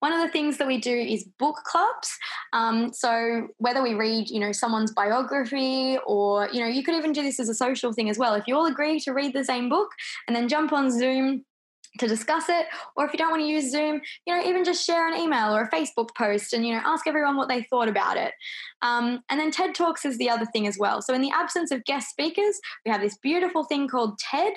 [0.00, 2.10] One of the things that we do is book clubs.
[2.52, 7.12] Um, so whether we read, you know, someone's biography, or you know, you could even
[7.12, 8.34] do this as a social thing as well.
[8.34, 9.88] If you all agree to read the same book
[10.26, 11.44] and then jump on Zoom
[11.98, 12.66] to discuss it
[12.96, 15.54] or if you don't want to use zoom you know even just share an email
[15.54, 18.32] or a facebook post and you know ask everyone what they thought about it.
[18.82, 21.02] Um, and then ted talks is the other thing as well.
[21.02, 24.54] So in the absence of guest speakers we have this beautiful thing called ted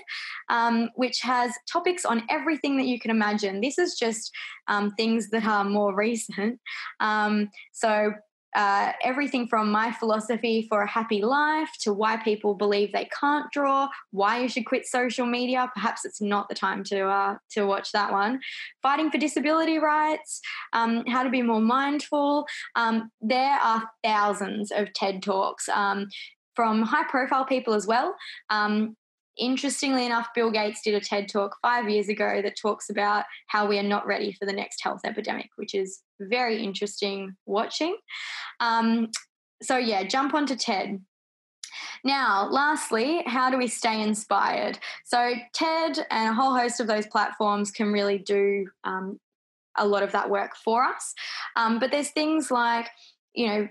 [0.49, 3.61] um, which has topics on everything that you can imagine.
[3.61, 4.31] This is just
[4.67, 6.59] um, things that are more recent.
[6.99, 8.13] Um, so
[8.55, 13.51] uh, everything from my philosophy for a happy life to why people believe they can't
[13.51, 15.69] draw, why you should quit social media.
[15.73, 18.39] Perhaps it's not the time to uh, to watch that one.
[18.81, 20.41] Fighting for disability rights,
[20.73, 22.45] um, how to be more mindful.
[22.75, 25.69] Um, there are thousands of TED talks.
[25.69, 26.07] Um,
[26.55, 28.13] from high profile people as well.
[28.49, 28.97] Um,
[29.39, 33.65] Interestingly enough, Bill Gates did a TED talk five years ago that talks about how
[33.65, 37.95] we are not ready for the next health epidemic, which is very interesting watching.
[38.59, 39.09] Um,
[39.61, 41.01] so, yeah, jump onto TED.
[42.03, 44.79] Now, lastly, how do we stay inspired?
[45.05, 49.19] So, TED and a whole host of those platforms can really do um,
[49.77, 51.13] a lot of that work for us.
[51.55, 52.89] Um, but there's things like,
[53.33, 53.67] you know,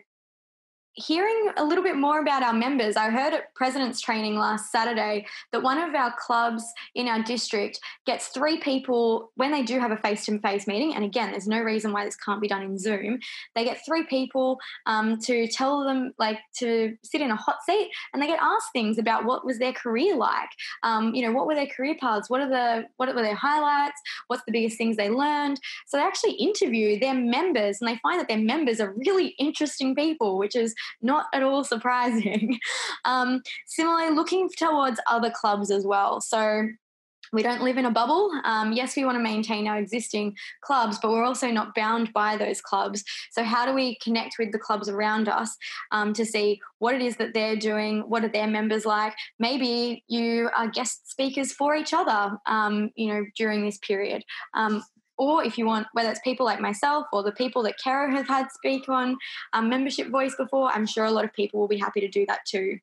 [0.98, 2.96] hearing a little bit more about our members.
[2.96, 7.78] I heard at President's Training last Saturday that one of our clubs in our district
[8.04, 10.94] gets three people when they do have a face to face meeting.
[10.94, 13.20] And again, there's no reason why this can't be done in Zoom.
[13.54, 17.90] They get three people um, to tell them, like, to sit in a hot seat
[18.12, 20.50] and they get asked things about what was their career like.
[20.82, 22.28] Um, you know, what were their career paths?
[22.28, 24.00] What are the what were their highlights?
[24.26, 25.60] What's the biggest things they learned?
[25.86, 29.94] So they actually interview their members and they find that their members are really interesting
[29.94, 32.58] people, which is not at all surprising.
[33.04, 36.20] Um, similarly, looking towards other clubs as well.
[36.20, 36.68] So
[37.32, 38.30] we don't live in a bubble.
[38.44, 42.36] Um, yes, we want to maintain our existing clubs, but we're also not bound by
[42.36, 43.04] those clubs.
[43.32, 45.56] So, how do we connect with the clubs around us
[45.92, 48.00] um, to see what it is that they're doing?
[48.08, 49.14] What are their members like?
[49.38, 54.24] Maybe you are guest speakers for each other, um, you know, during this period.
[55.18, 58.26] Or if you want, whether it's people like myself or the people that Kara has
[58.28, 59.16] had speak on
[59.52, 62.24] um, membership voice before, I'm sure a lot of people will be happy to do
[62.26, 62.78] that too.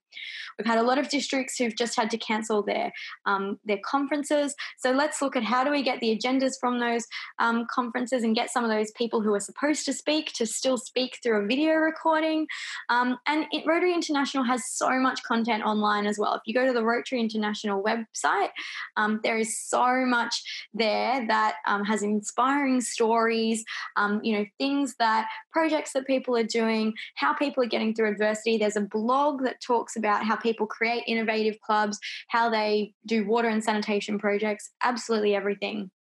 [0.57, 2.91] We've had a lot of districts who've just had to cancel their
[3.25, 4.55] um, their conferences.
[4.77, 7.05] So let's look at how do we get the agendas from those
[7.39, 10.77] um, conferences and get some of those people who are supposed to speak to still
[10.77, 12.47] speak through a video recording.
[12.89, 16.35] Um, and it, Rotary International has so much content online as well.
[16.35, 18.49] If you go to the Rotary International website,
[18.97, 23.63] um, there is so much there that um, has in inspiring stories,
[23.95, 28.09] um, you know, things that projects that people are doing, how people are getting through
[28.09, 28.57] adversity.
[28.57, 31.99] There's a blog that talks about how people create innovative clubs,
[32.29, 35.91] how they do water and sanitation projects, absolutely everything.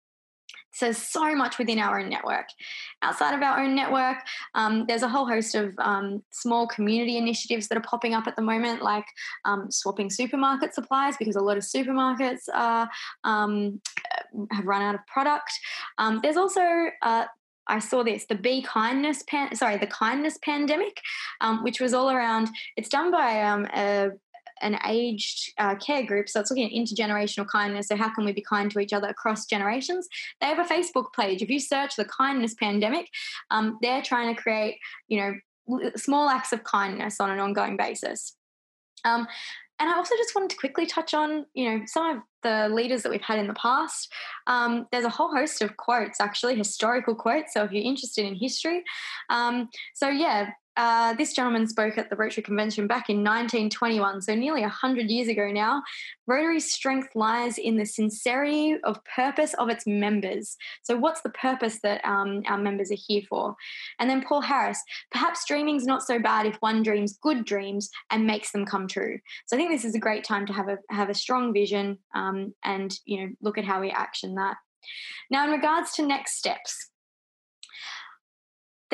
[0.74, 2.46] So, so much within our own network.
[3.02, 4.18] Outside of our own network,
[4.54, 8.36] um, there's a whole host of um, small community initiatives that are popping up at
[8.36, 9.06] the moment, like
[9.44, 12.88] um, swapping supermarket supplies because a lot of supermarkets are,
[13.22, 13.80] um,
[14.50, 15.52] have run out of product.
[15.98, 16.62] Um, there's also
[17.02, 17.26] uh,
[17.66, 21.00] I saw this, the Be Kindness, pan- sorry, the Kindness Pandemic,
[21.40, 22.48] um, which was all around.
[22.76, 24.10] It's done by um, a,
[24.60, 26.28] an aged uh, care group.
[26.28, 27.88] So it's looking at intergenerational kindness.
[27.88, 30.08] So, how can we be kind to each other across generations?
[30.40, 31.42] They have a Facebook page.
[31.42, 33.08] If you search the kindness pandemic,
[33.50, 34.78] um, they're trying to create,
[35.08, 38.36] you know, small acts of kindness on an ongoing basis.
[39.04, 39.26] Um,
[39.80, 43.02] and I also just wanted to quickly touch on, you know, some of the leaders
[43.02, 44.12] that we've had in the past.
[44.46, 47.52] Um, there's a whole host of quotes, actually, historical quotes.
[47.52, 48.84] So if you're interested in history,
[49.30, 54.34] um, so yeah, uh, this gentleman spoke at the Rotary Convention back in 1921, so
[54.34, 55.82] nearly 100 years ago now.
[56.26, 60.56] Rotary's strength lies in the sincerity of purpose of its members.
[60.82, 63.54] So, what's the purpose that um, our members are here for?
[64.00, 68.26] And then Paul Harris, perhaps dreaming's not so bad if one dreams good dreams and
[68.26, 69.18] makes them come true.
[69.46, 71.98] So, I think this is a great time to have a have a strong vision
[72.14, 74.56] um, and you know look at how we action that.
[75.30, 76.90] Now, in regards to next steps,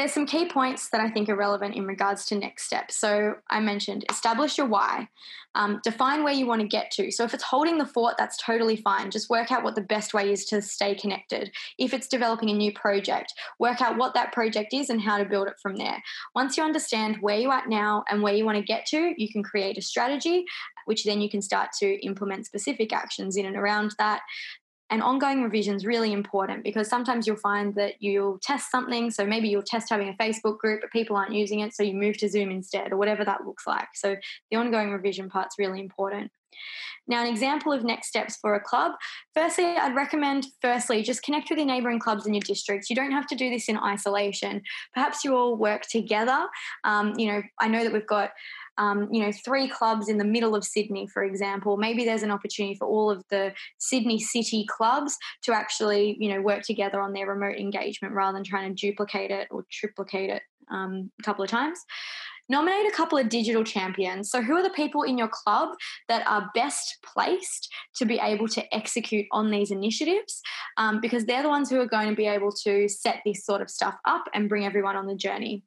[0.00, 2.96] there's some key points that I think are relevant in regards to next steps.
[2.96, 5.08] So I mentioned establish your why,
[5.54, 7.10] um, define where you want to get to.
[7.10, 9.10] So if it's holding the fort, that's totally fine.
[9.10, 11.50] Just work out what the best way is to stay connected.
[11.78, 15.24] If it's developing a new project, work out what that project is and how to
[15.26, 16.02] build it from there.
[16.34, 19.30] Once you understand where you're at now and where you want to get to, you
[19.30, 20.46] can create a strategy,
[20.86, 24.22] which then you can start to implement specific actions in and around that
[24.90, 29.10] and ongoing revision is really important because sometimes you'll find that you'll test something.
[29.10, 31.74] So maybe you'll test having a Facebook group, but people aren't using it.
[31.74, 33.88] So you move to Zoom instead, or whatever that looks like.
[33.94, 34.16] So
[34.50, 36.30] the ongoing revision part's really important.
[37.06, 38.92] Now, an example of next steps for a club.
[39.34, 42.88] Firstly, I'd recommend, firstly, just connect with your neighbouring clubs in your districts.
[42.88, 44.62] You don't have to do this in isolation.
[44.94, 46.46] Perhaps you all work together.
[46.84, 48.30] Um, you know, I know that we've got
[48.78, 52.30] um, you know, three clubs in the middle of Sydney, for example, maybe there's an
[52.30, 57.12] opportunity for all of the Sydney city clubs to actually, you know, work together on
[57.12, 61.44] their remote engagement rather than trying to duplicate it or triplicate it um, a couple
[61.44, 61.78] of times.
[62.48, 64.28] Nominate a couple of digital champions.
[64.28, 65.68] So, who are the people in your club
[66.08, 70.42] that are best placed to be able to execute on these initiatives?
[70.76, 73.62] Um, because they're the ones who are going to be able to set this sort
[73.62, 75.62] of stuff up and bring everyone on the journey.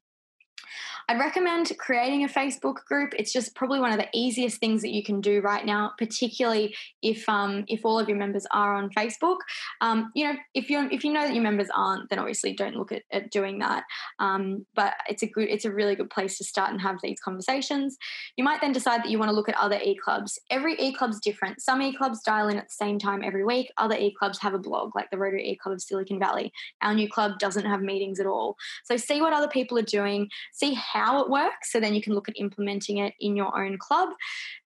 [1.10, 3.14] I'd recommend creating a Facebook group.
[3.18, 6.76] It's just probably one of the easiest things that you can do right now, particularly
[7.02, 9.38] if um, if all of your members are on Facebook.
[9.82, 12.76] Um, you know, if you if you know that your members aren't, then obviously don't
[12.76, 13.84] look at, at doing that.
[14.20, 17.20] Um, but it's a good, it's a really good place to start and have these
[17.20, 17.98] conversations.
[18.38, 20.40] You might then decide that you want to look at other e clubs.
[20.50, 21.62] Every e club's different.
[21.62, 23.72] Some e clubs dial in at the same time every week.
[23.78, 26.52] Other e clubs have a blog, like the Rotary E Club of Silicon Valley.
[26.82, 28.58] Our new club doesn't have meetings at all.
[28.84, 30.30] So see what other people are doing.
[30.54, 31.72] See how it works.
[31.72, 34.10] So then you can look at implementing it in your own club.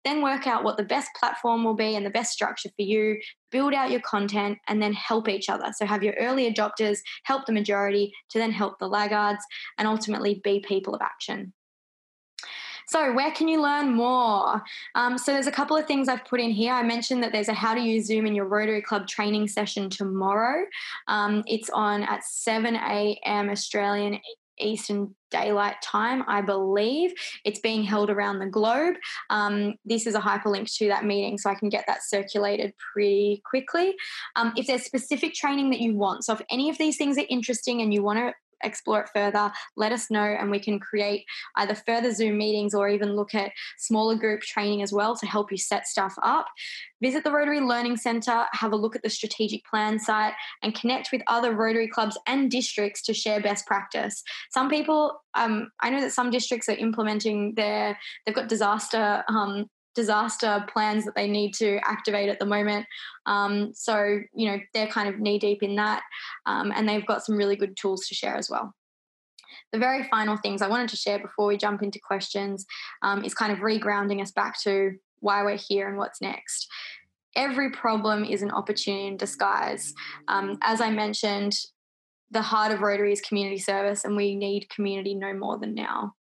[0.04, 3.18] Then work out what the best platform will be and the best structure for you.
[3.52, 5.72] Build out your content and then help each other.
[5.74, 9.44] So have your early adopters help the majority to then help the laggards
[9.78, 11.54] and ultimately be people of action.
[12.90, 14.64] So, where can you learn more?
[14.96, 16.72] Um, so, there's a couple of things I've put in here.
[16.72, 19.90] I mentioned that there's a How to Use Zoom in Your Rotary Club training session
[19.90, 20.66] tomorrow.
[21.10, 23.50] Um, it's on at 7 a.m.
[23.50, 24.20] Australian
[24.60, 27.14] Eastern Daylight Time, I believe.
[27.46, 28.96] It's being held around the globe.
[29.30, 33.42] Um, this is a hyperlink to that meeting, so I can get that circulated pretty
[33.50, 33.96] quickly.
[34.36, 37.26] Um, if there's specific training that you want, so if any of these things are
[37.30, 38.34] interesting and you want to
[38.64, 41.26] explore it further, let us know and we can create
[41.58, 45.52] either further Zoom meetings or even look at smaller group training as well to help
[45.52, 46.48] you set stuff up.
[47.02, 50.34] Visit the Rotary Learning Centre, have a look at the strategic plan site,
[50.64, 54.24] and connect with other Rotary clubs and districts to share best practice.
[54.52, 59.70] Some people, um, I know that some districts are implementing their, they've got disaster um,
[59.98, 62.86] disaster plans that they need to activate at the moment.
[63.26, 66.04] Um, so, you know, they're kind of knee deep in that.
[66.46, 68.76] Um, and they've got some really good tools to share as well.
[69.74, 72.66] The very final things I wanted to share before we jump into questions
[73.02, 76.68] um, is kind of regrounding us back to why we're here and what's next.
[77.36, 79.96] Every problem is an opportunity in disguise.
[80.28, 81.54] Um, as I mentioned,
[82.30, 86.14] the heart of Rotary is community service, and we need community no more than now.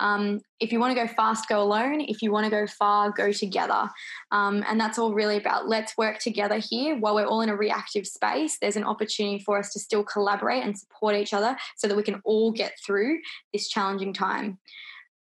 [0.00, 2.00] Um, if you want to go fast, go alone.
[2.00, 3.88] If you want to go far, go together.
[4.30, 6.98] Um, and that's all really about let's work together here.
[6.98, 10.64] While we're all in a reactive space, there's an opportunity for us to still collaborate
[10.64, 13.18] and support each other so that we can all get through
[13.52, 14.58] this challenging time.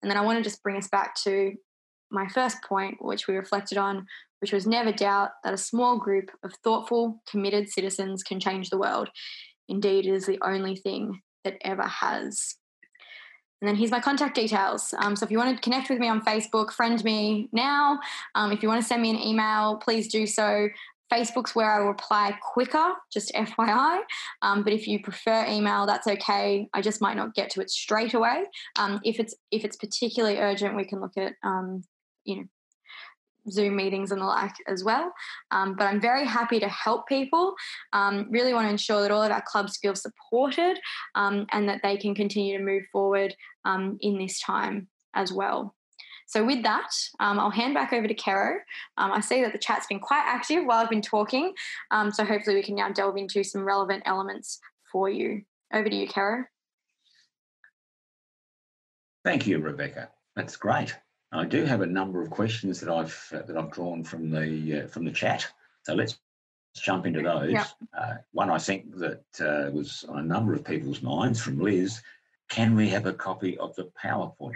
[0.01, 1.53] And then I want to just bring us back to
[2.09, 4.05] my first point, which we reflected on,
[4.41, 8.77] which was never doubt that a small group of thoughtful, committed citizens can change the
[8.77, 9.09] world.
[9.69, 12.55] Indeed, it is the only thing that ever has.
[13.61, 14.93] And then here's my contact details.
[14.97, 17.99] Um, so if you want to connect with me on Facebook, friend me now.
[18.33, 20.67] Um, if you want to send me an email, please do so.
[21.11, 23.99] Facebook's where I reply quicker, just FYI.
[24.41, 26.69] Um, but if you prefer email, that's okay.
[26.73, 28.45] I just might not get to it straight away.
[28.79, 31.83] Um, if it's if it's particularly urgent, we can look at um,
[32.23, 32.43] you know
[33.49, 35.11] Zoom meetings and the like as well.
[35.51, 37.55] Um, but I'm very happy to help people.
[37.93, 40.77] Um, really want to ensure that all of our clubs feel supported
[41.15, 43.35] um, and that they can continue to move forward
[43.65, 45.75] um, in this time as well.
[46.27, 46.89] So, with that,
[47.19, 48.55] um, I'll hand back over to Kero.
[48.97, 51.53] Um, I see that the chat's been quite active while I've been talking.
[52.11, 54.59] so, hopefully, we can now delve into some relevant elements
[54.91, 55.41] for you.
[55.73, 56.45] Over to you, Kero.
[59.23, 60.09] Thank you, Rebecca.
[60.35, 60.95] That's great.
[61.31, 64.83] I do have a number of questions that I've uh, that I've drawn from the
[64.83, 65.47] uh, from the chat.
[65.83, 66.19] So let's
[66.75, 67.55] jump into those.
[67.97, 72.01] Uh, one I think that uh, was on a number of people's minds from Liz
[72.51, 74.51] can we have a copy of the PowerPoint?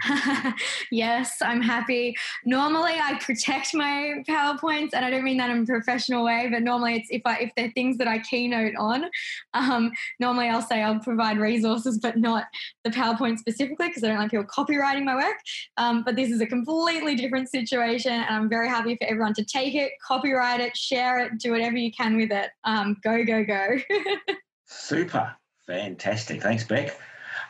[0.92, 2.14] yes, I'm happy.
[2.44, 6.62] Normally, I protect my PowerPoints, and I don't mean that in a professional way, but
[6.62, 9.06] normally it's if I if they're things that I keynote on.
[9.54, 12.44] Um, normally, I'll say I'll provide resources, but not
[12.84, 15.38] the PowerPoint specifically because I don't like people copywriting my work.
[15.78, 19.44] Um, but this is a completely different situation, and I'm very happy for everyone to
[19.44, 22.50] take it, copyright it, share it, do whatever you can with it.
[22.64, 23.78] Um, go, go, go.
[24.66, 25.34] Super.
[25.66, 26.42] Fantastic.
[26.42, 26.94] Thanks, Beck.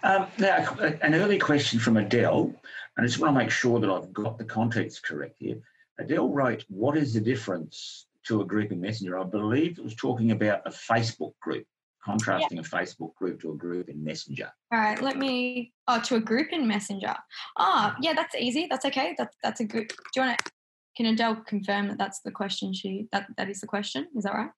[0.02, 2.54] Um, now, an early question from Adele,
[2.96, 5.58] and I just want to make sure that I've got the context correct here.
[5.98, 9.18] Adele wrote, What is the difference to a group in Messenger?
[9.18, 11.66] I believe it was talking about a Facebook group,
[12.04, 12.62] contrasting yeah.
[12.62, 14.50] a Facebook group to a group in Messenger.
[14.72, 17.14] All right, let me, oh, to a group in Messenger.
[17.58, 18.66] Ah, oh, yeah, that's easy.
[18.70, 19.14] That's okay.
[19.18, 20.50] That, that's a good, do you want to,
[20.96, 24.06] can Adele confirm that that's the question she, that, that is the question?
[24.16, 24.50] Is that right?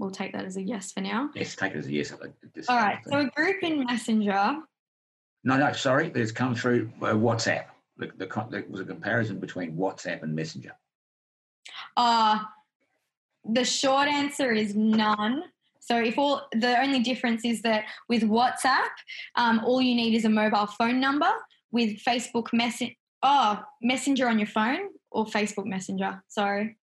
[0.00, 1.30] We'll take that as a yes for now.
[1.34, 2.12] Yes, take it as a yes.
[2.68, 2.98] All right.
[3.06, 4.56] So a group in Messenger.
[5.44, 6.08] No, no, sorry.
[6.08, 7.66] There's come through uh, WhatsApp.
[7.98, 10.72] The, the, there was a comparison between WhatsApp and Messenger.
[11.96, 12.40] Uh,
[13.44, 15.44] the short answer is none.
[15.80, 18.88] So if all the only difference is that with WhatsApp,
[19.36, 21.30] um, all you need is a mobile phone number.
[21.72, 26.20] With Facebook Messenger, oh, Messenger on your phone or Facebook Messenger.
[26.26, 26.76] Sorry.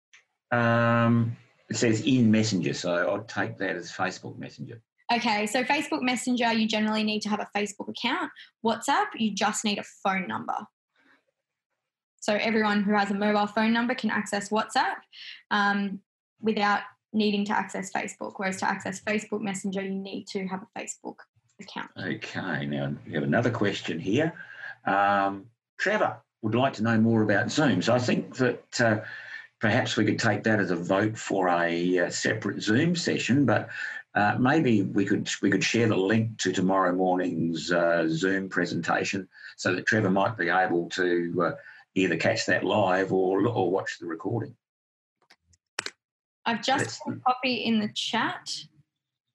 [0.53, 1.37] Um,
[1.71, 4.81] it says in Messenger, so I'd take that as Facebook Messenger.
[5.13, 8.31] Okay, so Facebook Messenger, you generally need to have a Facebook account.
[8.65, 10.57] WhatsApp, you just need a phone number.
[12.21, 14.95] So everyone who has a mobile phone number can access WhatsApp
[15.51, 16.01] um,
[16.41, 16.81] without
[17.13, 18.35] needing to access Facebook.
[18.37, 21.17] Whereas to access Facebook Messenger, you need to have a Facebook
[21.61, 21.91] account.
[21.99, 24.33] Okay, now we have another question here.
[24.87, 25.47] Um,
[25.79, 27.83] Trevor would like to know more about Zoom.
[27.83, 29.01] So I think that uh,
[29.61, 33.47] perhaps we could take that as a vote for a, a uh, separate Zoom session,
[33.47, 33.69] but
[34.15, 39.29] uh, maybe we could we could share the link to tomorrow morning's uh, Zoom presentation
[39.57, 41.53] so that Trevor might be able to uh,
[41.95, 44.55] either catch that live or or watch the recording.
[46.47, 48.51] I've just put a copy in the chat.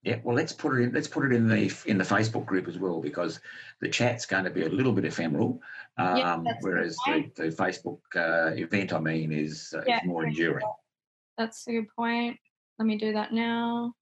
[0.03, 0.93] Yeah, well, let's put it in.
[0.93, 3.41] Let's put it in the in the Facebook group as well because
[3.81, 5.61] the chat's going to be a little bit ephemeral,
[5.97, 10.25] um, yeah, whereas the, the, Facebook uh, event, I mean, is, uh, yeah, is more
[10.25, 10.65] enduring.
[11.37, 12.37] That's a good point.
[12.77, 13.93] Let me do that now.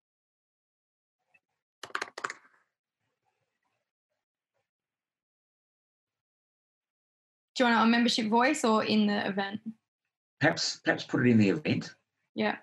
[7.56, 9.60] Do you want it on membership voice or in the event?
[10.40, 11.96] Perhaps, perhaps put it in the event.
[12.36, 12.58] Yeah.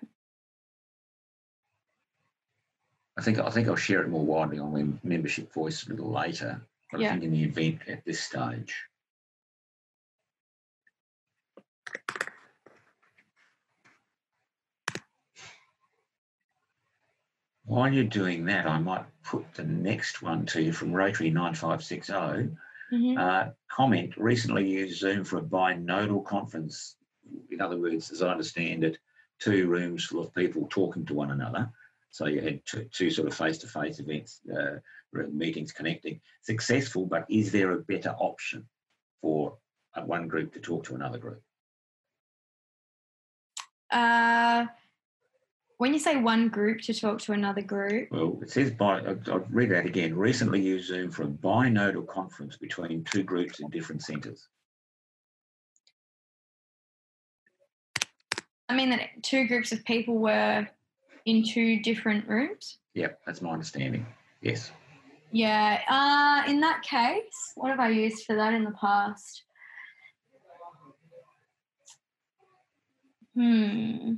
[3.17, 6.61] I think I think I'll share it more widely on membership voice a little later.
[6.91, 7.07] But yeah.
[7.07, 8.75] I think in the event at this stage.
[17.65, 22.13] While you're doing that, I might put the next one to you from Rotary 9560.
[22.93, 23.17] Mm-hmm.
[23.17, 26.95] Uh, comment recently used Zoom for a binodal conference.
[27.49, 28.99] In other words, as I understand it,
[29.39, 31.71] two rooms full of people talking to one another.
[32.15, 34.77] So you had two, two sort of face-to-face events, uh,
[35.33, 36.21] meetings connecting.
[36.43, 38.65] Successful, but is there a better option
[39.21, 39.57] for
[40.05, 41.41] one group to talk to another group?
[43.91, 44.67] Uh,
[45.75, 49.01] when you say one group to talk to another group, well, it says by.
[49.27, 50.15] I'll read that again.
[50.15, 54.47] Recently used Zoom for a binodal conference between two groups in different centres.
[58.69, 60.65] I mean that two groups of people were
[61.25, 62.77] in two different rooms?
[62.93, 64.05] Yep, that's my understanding.
[64.41, 64.71] Yes.
[65.31, 65.81] Yeah.
[65.89, 69.43] Uh, in that case, what have I used for that in the past?
[73.33, 74.13] Hmm.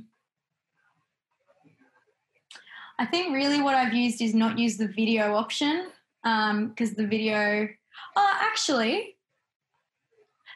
[3.00, 5.88] I think really what I've used is not use the video option
[6.22, 7.68] because um, the video.
[8.16, 9.16] Oh, actually,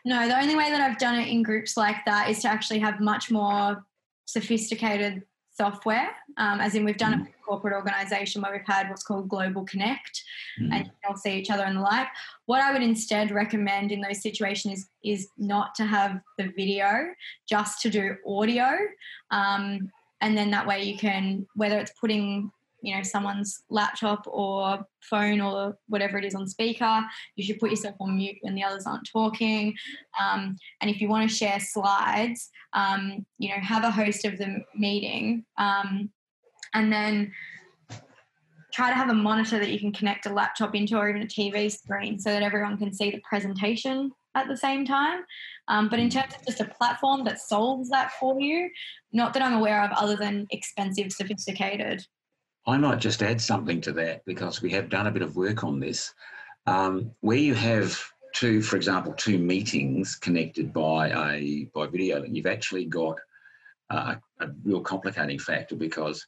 [0.05, 0.29] no.
[0.29, 3.01] The only way that I've done it in groups like that is to actually have
[3.01, 3.85] much more
[4.27, 5.23] sophisticated
[5.53, 7.27] software, um, as in we've done mm.
[7.27, 10.23] it a corporate organisation where we've had what's called Global Connect,
[10.61, 10.73] mm.
[10.73, 12.09] and you all see each other and the like.
[12.47, 17.09] What I would instead recommend in those situations is is not to have the video,
[17.49, 18.71] just to do audio,
[19.31, 19.91] um,
[20.21, 22.51] and then that way you can whether it's putting
[22.83, 27.03] you know someone's laptop or phone or whatever it is on speaker
[27.37, 29.75] you should put yourself on mute when the others aren't talking
[30.21, 34.37] um, and if you want to share slides um, you know have a host of
[34.39, 36.11] the meeting um,
[36.75, 37.33] and then
[38.73, 41.27] try to have a monitor that you can connect a laptop into or even a
[41.27, 45.21] TV screen so that everyone can see the presentation at the same time.
[45.69, 48.71] Um, but in terms of just a platform that solves that for you,
[49.13, 52.05] not that I'm aware of other than expensive, sophisticated.
[52.67, 55.65] I might just add something to that because we have done a bit of work
[55.65, 56.15] on this.
[56.67, 58.01] Um, where you have
[58.35, 63.19] two, for example, two meetings connected by a by video link, you've actually got
[63.91, 66.27] uh, a real complicating factor because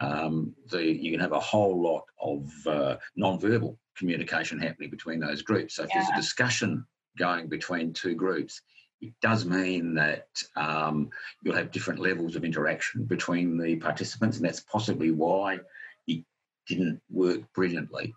[0.00, 5.42] um, the, you can have a whole lot of uh, non-verbal communication happening between those
[5.42, 5.76] groups.
[5.76, 6.00] So if yeah.
[6.00, 6.86] there's a discussion
[7.18, 8.62] going between two groups,
[9.02, 11.10] it does mean that um,
[11.42, 15.58] you'll have different levels of interaction between the participants, and that's possibly why
[16.06, 16.24] it
[16.68, 18.14] didn't work brilliantly.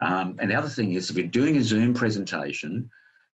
[0.00, 2.90] Um, and the other thing is, if you're doing a Zoom presentation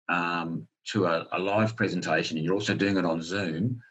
[0.08, 3.82] um, to a, a, live presentation and you're also doing it on Zoom,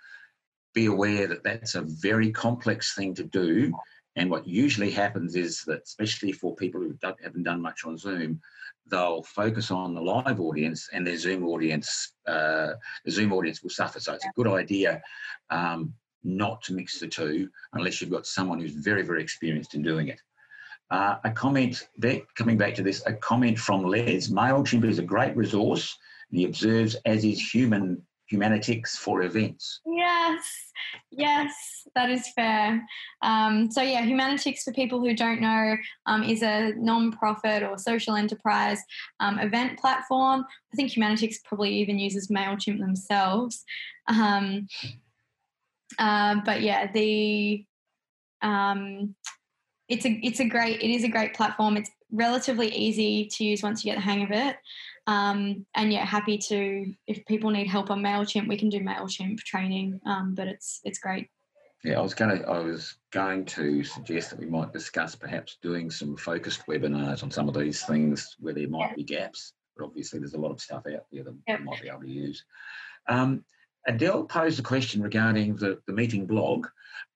[0.73, 3.73] be aware that that's a very complex thing to do.
[4.17, 8.41] And what usually happens is that, especially for people who haven't done much on Zoom,
[8.91, 12.73] they'll focus on the live audience and their Zoom audience, uh,
[13.05, 14.01] the Zoom audience will suffer.
[14.01, 15.03] So it's a good idea
[15.51, 19.83] um, not to mix the two unless you've got someone who's very, very experienced in
[19.83, 20.21] doing it.
[20.91, 25.03] Uh, a comment, back, coming back to this, a comment from Les, MailChimp is a
[25.03, 25.97] great resource
[26.35, 28.03] he observes as is human
[28.33, 29.81] Humanitix for events.
[29.87, 30.45] Yes,
[31.11, 31.53] yes,
[31.95, 32.85] that is fair.
[33.23, 38.15] Um, so, yeah, Humanitix, for people who don't know, um, is a non-profit or social
[38.15, 38.81] enterprise
[39.21, 40.45] um, event platform.
[40.73, 43.65] I think Humanitix probably even uses MailChimp themselves.
[44.09, 44.69] Um,
[45.99, 47.65] uh, but yeah, the
[48.43, 49.15] um,
[49.89, 51.77] it's a it's a great it is a great platform.
[51.77, 54.57] It's relatively easy to use once you get the hang of it.
[55.07, 59.39] Um, and yeah, happy to if people need help on Mailchimp, we can do Mailchimp
[59.41, 60.01] training.
[60.07, 61.29] Um, but it's it's great.
[61.85, 65.59] Yeah, I was going to I was going to suggest that we might discuss perhaps
[65.61, 68.95] doing some focused webinars on some of these things where there might yeah.
[68.97, 69.53] be gaps.
[69.77, 71.59] But obviously, there's a lot of stuff out there that yep.
[71.59, 72.45] we might be able to use.
[73.09, 73.45] Um,
[73.87, 76.69] Adele posed a question regarding the, the meeting blog.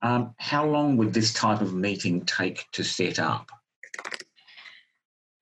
[0.03, 3.51] Um, how long would this type of meeting take to set up?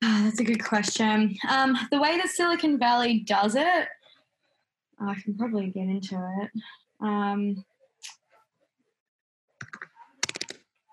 [0.03, 1.37] Oh, that's a good question.
[1.49, 3.89] Um, the way that Silicon Valley does it,
[4.99, 6.51] I can probably get into it.
[7.01, 7.65] Um,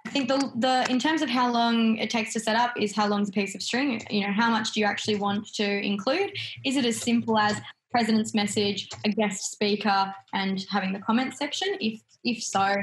[0.06, 2.95] I think the the in terms of how long it takes to set up is
[2.95, 4.01] how long's a piece of string.
[4.10, 6.32] You know, how much do you actually want to include?
[6.64, 7.60] Is it as simple as
[7.91, 11.70] president's message, a guest speaker, and having the comment section?
[11.80, 12.76] If if so,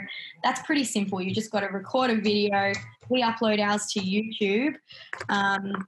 [0.43, 1.21] that's pretty simple.
[1.23, 2.73] You just got to record a video.
[3.09, 4.75] We upload ours to YouTube.
[5.29, 5.87] Um,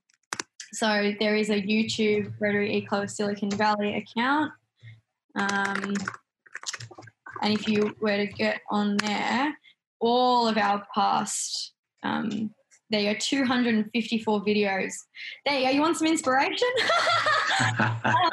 [0.73, 4.53] so there is a YouTube Rotary eClub Silicon Valley account.
[5.35, 5.95] Um,
[7.43, 9.57] and if you were to get on there,
[10.01, 12.51] all of our past, um,
[12.91, 14.93] there are 254 videos.
[15.45, 15.70] There you go.
[15.70, 16.68] You want some inspiration?
[18.05, 18.33] um,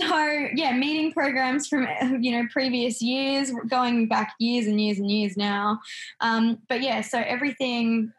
[0.00, 1.86] so yeah, meeting programs from
[2.20, 5.80] you know previous years, going back years and years and years now.
[6.20, 8.12] Um, but yeah, so everything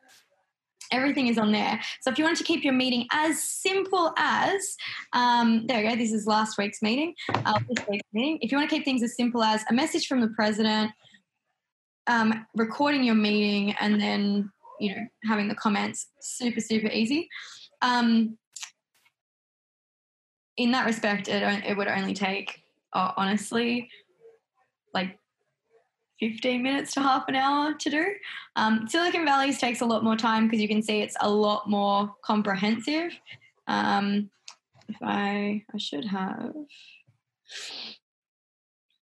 [0.91, 1.79] everything is on there.
[2.01, 4.75] So if you wanted to keep your meeting as simple as,
[5.13, 8.39] um, there we go, this is last week's meeting, uh, this week's meeting.
[8.41, 10.91] If you want to keep things as simple as a message from the president,
[12.07, 17.27] um, recording your meeting, and then you know having the comments, super super easy.
[17.81, 18.37] Um,
[20.57, 22.61] in that respect, it it would only take,
[22.93, 23.89] uh, honestly,
[24.93, 25.17] like
[26.19, 28.05] 15 minutes to half an hour to do.
[28.55, 31.69] Um, Silicon Valley's takes a lot more time because you can see it's a lot
[31.69, 33.11] more comprehensive.
[33.67, 34.29] Um,
[34.87, 36.53] if I, I should have.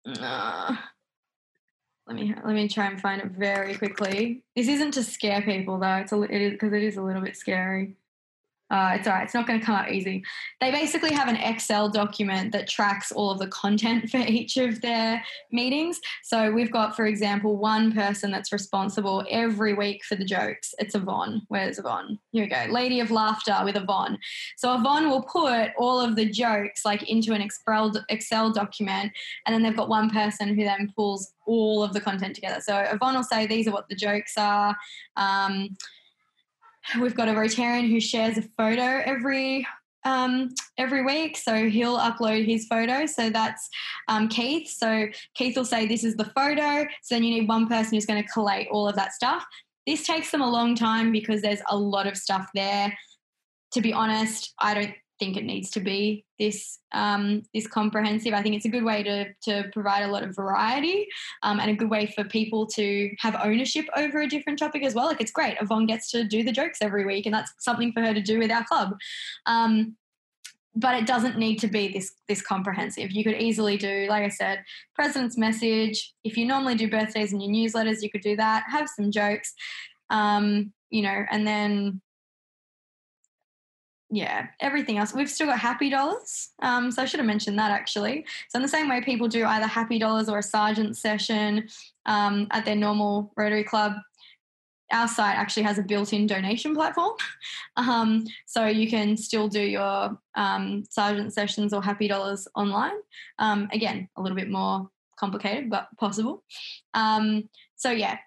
[0.05, 0.75] Uh,
[2.07, 4.43] let me let me try and find it very quickly.
[4.55, 5.95] This isn't to scare people though.
[5.95, 7.95] It's a it is because it is a little bit scary.
[8.71, 9.23] Uh, it's all right.
[9.23, 10.23] It's not going to come out easy.
[10.59, 14.81] They basically have an Excel document that tracks all of the content for each of
[14.81, 15.99] their meetings.
[16.23, 20.73] So we've got, for example, one person that's responsible every week for the jokes.
[20.79, 21.43] It's Yvonne.
[21.49, 22.17] Where's Yvonne?
[22.31, 22.65] Here we go.
[22.69, 24.17] Lady of Laughter with Yvonne.
[24.57, 27.47] So Yvonne will put all of the jokes like into an
[28.09, 29.11] Excel document,
[29.45, 32.61] and then they've got one person who then pulls all of the content together.
[32.61, 34.75] So Yvonne will say, "These are what the jokes are."
[35.17, 35.77] Um,
[37.01, 39.65] We've got a Rotarian who shares a photo every
[40.05, 41.37] um, every week.
[41.37, 43.05] So he'll upload his photo.
[43.05, 43.69] So that's
[44.07, 44.69] um, Keith.
[44.69, 46.85] So Keith will say, This is the photo.
[47.01, 49.45] So then you need one person who's going to collate all of that stuff.
[49.87, 52.97] This takes them a long time because there's a lot of stuff there.
[53.73, 58.33] To be honest, I don't think it needs to be this um, this comprehensive.
[58.33, 61.07] I think it's a good way to to provide a lot of variety
[61.43, 64.95] um, and a good way for people to have ownership over a different topic as
[64.95, 65.05] well.
[65.05, 65.57] Like it's great.
[65.61, 68.39] Yvonne gets to do the jokes every week, and that's something for her to do
[68.39, 68.95] with our club.
[69.45, 69.95] Um,
[70.75, 73.11] but it doesn't need to be this this comprehensive.
[73.11, 74.63] You could easily do, like I said,
[74.95, 76.13] president's message.
[76.23, 78.63] If you normally do birthdays in your newsletters, you could do that.
[78.67, 79.53] Have some jokes,
[80.09, 82.01] um, you know, and then
[84.15, 85.11] yeah, everything else.
[85.11, 86.49] We've still got happy dollars.
[86.61, 88.25] Um, so I should have mentioned that actually.
[88.49, 91.67] So in the same way people do either happy dollars or a sergeant session
[92.05, 93.93] um, at their normal Rotary Club,
[94.91, 97.13] our site actually has a built-in donation platform.
[97.77, 102.93] um, so you can still do your um, sergeant sessions or happy dollars online.
[103.39, 106.43] Um, again, a little bit more complicated, but possible.
[106.93, 108.19] Um, so yeah,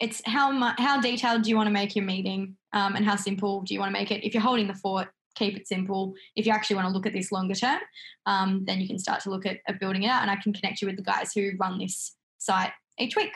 [0.00, 3.16] it's how much, how detailed do you want to make your meeting, um, and how
[3.16, 4.24] simple do you want to make it?
[4.24, 5.08] If you're holding the fort,
[5.38, 6.14] keep it simple.
[6.36, 7.80] If you actually want to look at this longer term,
[8.26, 10.22] um, then you can start to look at, at building it out.
[10.22, 13.32] And I can connect you with the guys who run this site each week.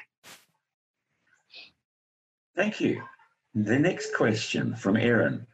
[2.57, 3.03] Thank you.
[3.55, 5.47] The next question from Erin.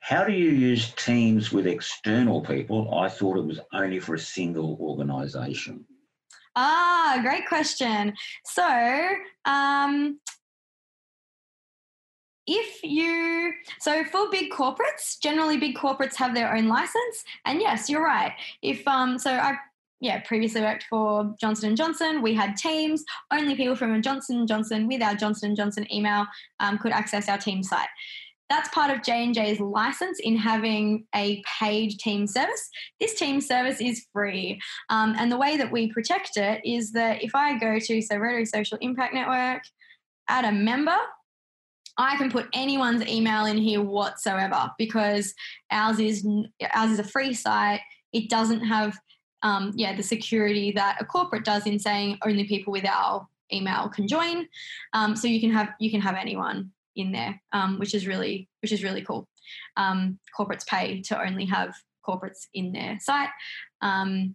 [0.00, 2.94] How do you use Teams with external people?
[2.94, 5.86] I thought it was only for a single organisation.
[6.56, 8.14] Ah, great question.
[8.44, 8.68] So,
[9.46, 10.20] um,
[12.46, 17.24] if you so for big corporates generally big corporates have their own license.
[17.44, 18.32] And yes you're right.
[18.62, 19.56] If um so i
[20.00, 22.22] yeah previously worked for johnson & johnson.
[22.22, 23.04] We had teams.
[23.32, 26.26] Only people from johnson & johnson with our johnson & johnson email
[26.60, 27.88] um, could access our team site.
[28.50, 32.68] That's part of j&j's license in having a paid team service.
[33.00, 34.60] This team service is free.
[34.90, 38.16] Um, and the way that we protect it is that if i go to so
[38.16, 39.62] rotary social impact network
[40.28, 40.96] add a member
[41.96, 45.34] I can put anyone's email in here whatsoever because
[45.70, 46.26] ours is
[46.74, 47.80] ours is a free site.
[48.12, 48.98] It doesn't have
[49.42, 53.88] um, yeah the security that a corporate does in saying only people with our email
[53.88, 54.48] can join.
[54.92, 58.48] Um, so you can have you can have anyone in there, um, which is really
[58.60, 59.28] which is really cool.
[59.76, 61.74] Um, corporates pay to only have
[62.06, 63.30] corporates in their site.
[63.80, 64.34] Um,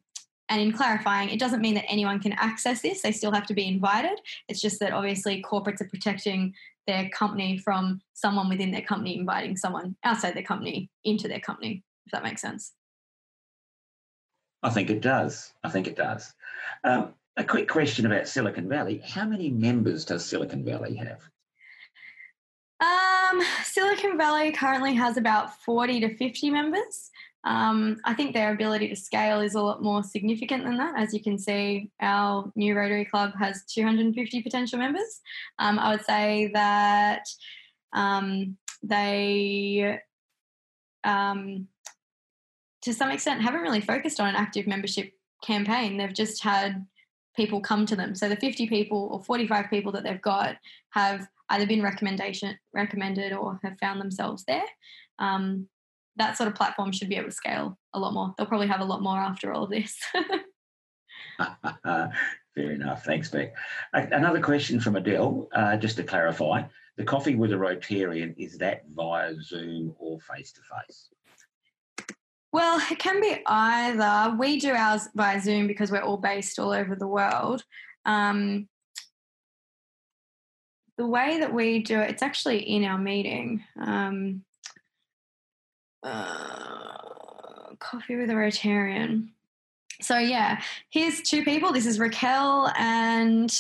[0.49, 3.03] and in clarifying, it doesn't mean that anyone can access this.
[3.03, 4.19] They still have to be invited.
[4.47, 6.55] It's just that obviously corporates are protecting
[6.89, 11.83] their company from someone within their company inviting someone outside their company into their company,
[12.07, 12.73] if that makes sense.
[14.63, 15.53] I think it does.
[15.63, 16.33] I think it does.
[16.83, 19.01] Um, a quick question about Silicon Valley.
[19.05, 21.21] How many members does Silicon Valley have?
[22.81, 27.11] Um, Silicon Valley currently has about 40 to 50 members.
[27.45, 30.95] Um, I think their ability to scale is a lot more significant than that.
[30.97, 35.21] As you can see, our new Rotary Club has 250 potential members.
[35.57, 37.23] Um, I would say that
[37.93, 39.99] um, they,
[41.03, 41.67] um,
[42.81, 45.97] to some extent, haven't really focused on an active membership campaign.
[45.97, 46.85] They've just had
[47.35, 48.15] people come to them.
[48.15, 50.57] So the 50 people or 45 people that they've got
[50.89, 54.65] have either been recommendation recommended or have found themselves there.
[55.19, 55.67] Um,
[56.17, 58.33] that sort of platform should be able to scale a lot more.
[58.37, 59.97] They'll probably have a lot more after all of this.
[62.55, 63.05] Fair enough.
[63.05, 63.53] Thanks, Beck.
[63.93, 66.63] Another question from Adele, uh, just to clarify.
[66.97, 71.09] The coffee with a Rotarian, is that via Zoom or face to face?
[72.51, 74.35] Well, it can be either.
[74.37, 77.63] We do ours via Zoom because we're all based all over the world.
[78.05, 78.67] Um,
[80.97, 83.63] the way that we do it, it's actually in our meeting.
[83.79, 84.43] Um,
[86.03, 89.29] uh, coffee with a Rotarian.
[90.01, 91.73] So yeah, here's two people.
[91.73, 93.53] This is Raquel and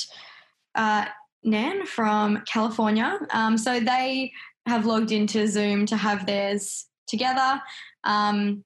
[0.75, 1.05] uh,
[1.43, 3.19] Nan from California.
[3.31, 4.31] Um, so they
[4.65, 7.61] have logged into Zoom to have theirs together.
[8.03, 8.63] Um,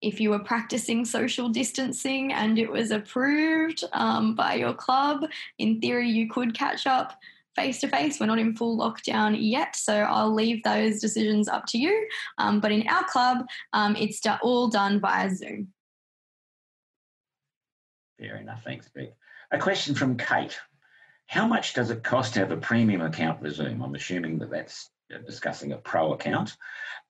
[0.00, 5.26] if you were practicing social distancing and it was approved um, by your club,
[5.58, 7.18] in theory, you could catch up
[7.56, 8.20] face to face.
[8.20, 12.08] We're not in full lockdown yet, so I'll leave those decisions up to you.
[12.38, 15.68] Um, but in our club, um, it's all done via Zoom.
[18.18, 18.62] Fair enough.
[18.64, 19.14] Thanks, Beck.
[19.50, 20.58] A question from Kate.
[21.26, 23.82] How much does it cost to have a premium account for Zoom?
[23.82, 24.90] I'm assuming that that's
[25.26, 26.56] discussing a pro account.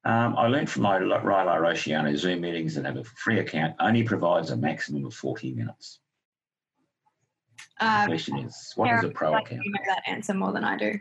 [0.05, 4.03] Um, I learned from my Rilo Rosciano Zoom meetings that have a free account only
[4.03, 6.01] provides a maximum of 40 minutes.
[7.81, 9.65] Uh, the question is, what is a pro account?
[9.65, 10.99] You know that answer more than I do.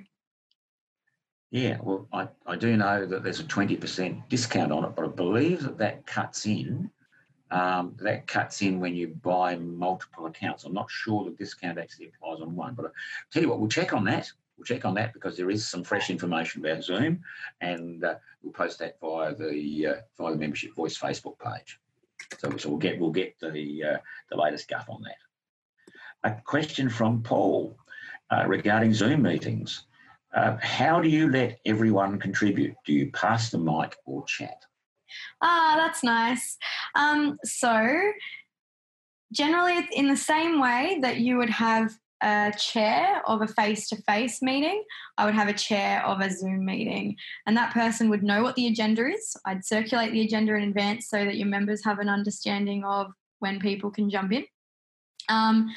[1.51, 5.07] Yeah, well, I, I do know that there's a 20% discount on it, but I
[5.07, 6.89] believe that that cuts in.
[7.51, 10.65] Um, that cuts in when you buy multiple accounts.
[10.65, 12.89] I'm not sure the discount actually applies on one, but I
[13.31, 14.31] tell you what, we'll check on that.
[14.55, 17.21] we'll check on that because there is some fresh information about Zoom,
[17.61, 21.79] and uh, we'll post that via the uh, via the membership voice Facebook page.
[22.37, 23.97] So, so we'll get we'll get the uh,
[24.29, 25.17] the latest guff on that.
[26.23, 27.77] A question from Paul
[28.29, 29.83] uh, regarding Zoom meetings.
[30.33, 32.75] Uh, how do you let everyone contribute?
[32.85, 34.65] Do you pass the mic or chat?
[35.41, 36.57] Ah, that's nice.
[36.95, 38.11] Um, so,
[39.31, 43.95] generally, in the same way that you would have a chair of a face to
[44.03, 44.83] face meeting,
[45.17, 47.15] I would have a chair of a Zoom meeting.
[47.47, 49.35] And that person would know what the agenda is.
[49.45, 53.07] I'd circulate the agenda in advance so that your members have an understanding of
[53.39, 54.45] when people can jump in.
[55.29, 55.69] Um,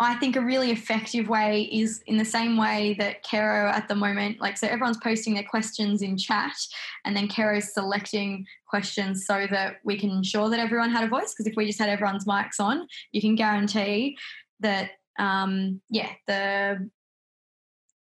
[0.00, 3.96] I think a really effective way is in the same way that Kara at the
[3.96, 6.56] moment, like, so everyone's posting their questions in chat,
[7.04, 11.34] and then Kara's selecting questions so that we can ensure that everyone had a voice.
[11.34, 14.16] Because if we just had everyone's mics on, you can guarantee
[14.60, 16.88] that, um, yeah, the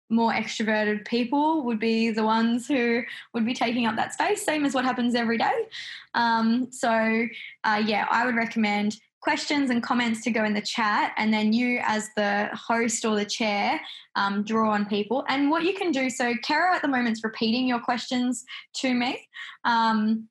[0.10, 3.02] more extroverted people would be the ones who
[3.34, 5.66] would be taking up that space, same as what happens every day.
[6.14, 7.26] Um, so,
[7.64, 11.52] uh, yeah, I would recommend questions and comments to go in the chat, and then
[11.52, 13.82] you, as the host or the chair,
[14.16, 15.26] um, draw on people.
[15.28, 18.46] And what you can do so, Kara at the moment is repeating your questions
[18.82, 19.28] to me.
[19.64, 20.30] Um,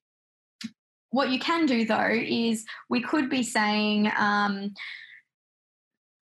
[1.10, 2.14] what you can do though
[2.46, 4.72] is we could be saying, um,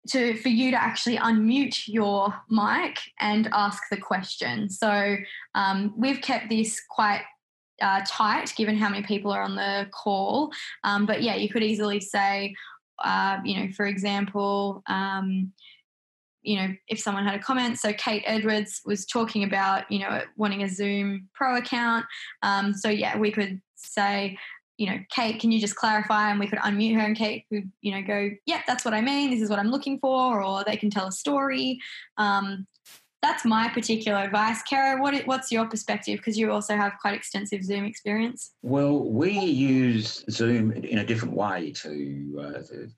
[0.09, 4.69] to for you to actually unmute your mic and ask the question.
[4.69, 5.17] So
[5.55, 7.23] um, we've kept this quite
[7.81, 10.51] uh, tight given how many people are on the call.
[10.84, 12.56] Um, but yeah, you could easily say,
[13.03, 15.53] uh, you know, for example, um,
[16.41, 17.80] you know, if someone had a comment.
[17.80, 22.06] So Kate Edwards was talking about, you know, wanting a Zoom Pro account.
[22.43, 24.38] Um, so yeah, we could say,
[24.77, 26.31] you know, Kate, can you just clarify?
[26.31, 29.01] And we could unmute her, and Kate could, you know, go, yeah, that's what I
[29.01, 29.30] mean.
[29.30, 31.80] This is what I'm looking for, or they can tell a story.
[32.18, 32.65] Um,
[33.21, 34.61] that's my particular advice.
[34.63, 36.17] Kara, what, what's your perspective?
[36.17, 38.51] Because you also have quite extensive Zoom experience.
[38.61, 42.89] Well, we use Zoom in a different way to, uh, to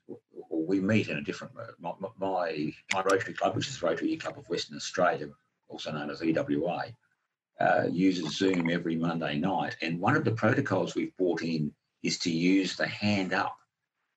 [0.48, 4.16] or we meet in a different my, my, my Rotary Club, which is the Rotary
[4.16, 5.28] Club of Western Australia,
[5.68, 6.84] also known as EWA,
[7.60, 9.76] uh, uses Zoom every Monday night.
[9.82, 11.72] And one of the protocols we've brought in
[12.04, 13.56] is to use the hand up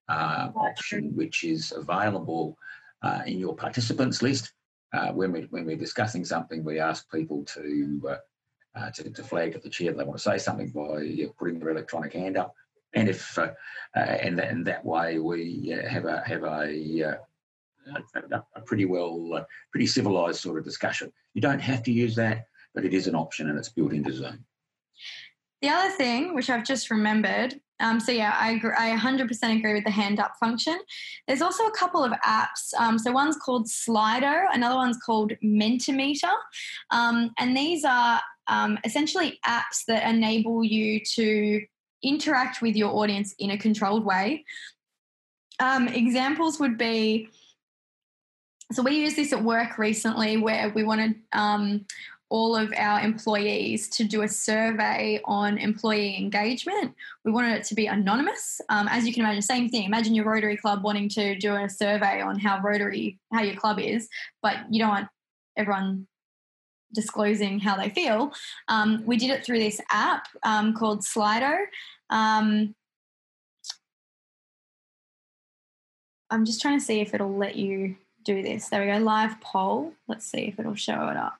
[0.07, 2.57] uh, option, which is available
[3.01, 4.51] uh, in your participants list
[4.95, 9.23] uh, when, we, when we're discussing something, we ask people to, uh, uh, to, to,
[9.23, 12.37] flag to the chair that they want to say something by putting their electronic hand
[12.37, 12.53] up.
[12.93, 13.51] And if uh,
[13.95, 17.19] uh, and, that, and that way we have a have a
[18.55, 21.11] a pretty well, pretty civilised sort of discussion.
[21.33, 24.13] You don't have to use that, but it is an option and it's built into
[24.13, 24.45] Zoom.
[25.61, 29.73] The other thing, which I've just remembered, um, so yeah, I, agree, I 100% agree
[29.73, 30.79] with the hand up function.
[31.27, 32.73] There's also a couple of apps.
[32.79, 36.33] Um, so one's called Slido, another one's called Mentimeter,
[36.91, 41.61] um, and these are um, essentially apps that enable you to
[42.03, 44.45] interact with your audience in a controlled way.
[45.59, 47.29] Um, examples would be.
[48.71, 51.85] So we used this at work recently, where we wanted um,
[52.29, 56.93] all of our employees to do a survey on employee engagement.
[57.23, 58.59] We wanted it to be anonymous.
[58.69, 59.83] Um, as you can imagine, same thing.
[59.83, 63.79] Imagine your Rotary Club wanting to do a survey on how Rotary, how your club
[63.79, 64.09] is,
[64.41, 65.07] but you don't want
[65.55, 66.07] everyone
[66.93, 68.33] disclosing how they feel.
[68.67, 71.65] Um, we did it through this app um, called Slido.
[72.09, 72.73] Um,
[76.29, 78.69] I'm just trying to see if it'll let you do this.
[78.69, 79.93] There we go, live poll.
[80.07, 81.37] Let's see if it'll show it up.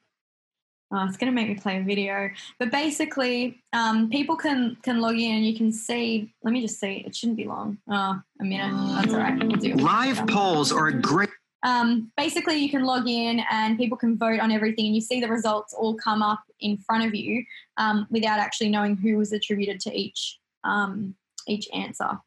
[0.96, 2.30] Oh, it's going to make me play a video.
[2.58, 6.34] But basically, um, people can can log in and you can see.
[6.42, 7.04] Let me just see.
[7.06, 7.78] It shouldn't be long.
[7.90, 8.72] Oh, a minute.
[8.96, 9.38] That's all right.
[9.38, 9.82] We'll do it.
[9.82, 11.30] Live polls are a great.
[11.64, 15.20] Um, basically, you can log in and people can vote on everything, and you see
[15.20, 17.44] the results all come up in front of you
[17.76, 21.14] um, without actually knowing who was attributed to each um,
[21.46, 22.20] each answer.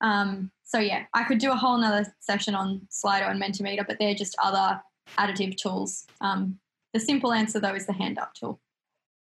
[0.00, 3.98] Um, so yeah, I could do a whole nother session on Slido and Mentimeter, but
[3.98, 4.80] they're just other
[5.18, 6.58] additive tools um,
[6.96, 8.58] the simple answer though is the hand up tool.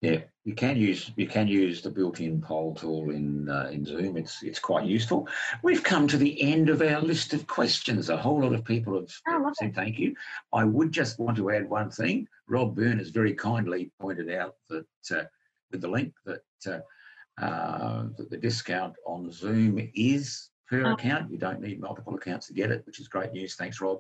[0.02, 4.16] Yeah, you can use you can use the built-in poll tool in uh, in Zoom.
[4.18, 5.28] It's it's quite useful.
[5.62, 8.10] We've come to the end of our list of questions.
[8.10, 9.76] A whole lot of people have oh, said it.
[9.76, 10.16] thank you.
[10.54, 12.28] I would just want to add one thing.
[12.48, 15.24] Rob Byrne has very kindly pointed out that uh,
[15.72, 20.94] with the link that uh, uh that the discount on Zoom is per oh.
[20.94, 21.32] account.
[21.32, 23.56] You don't need multiple accounts to get it, which is great news.
[23.56, 24.00] Thanks, Rob.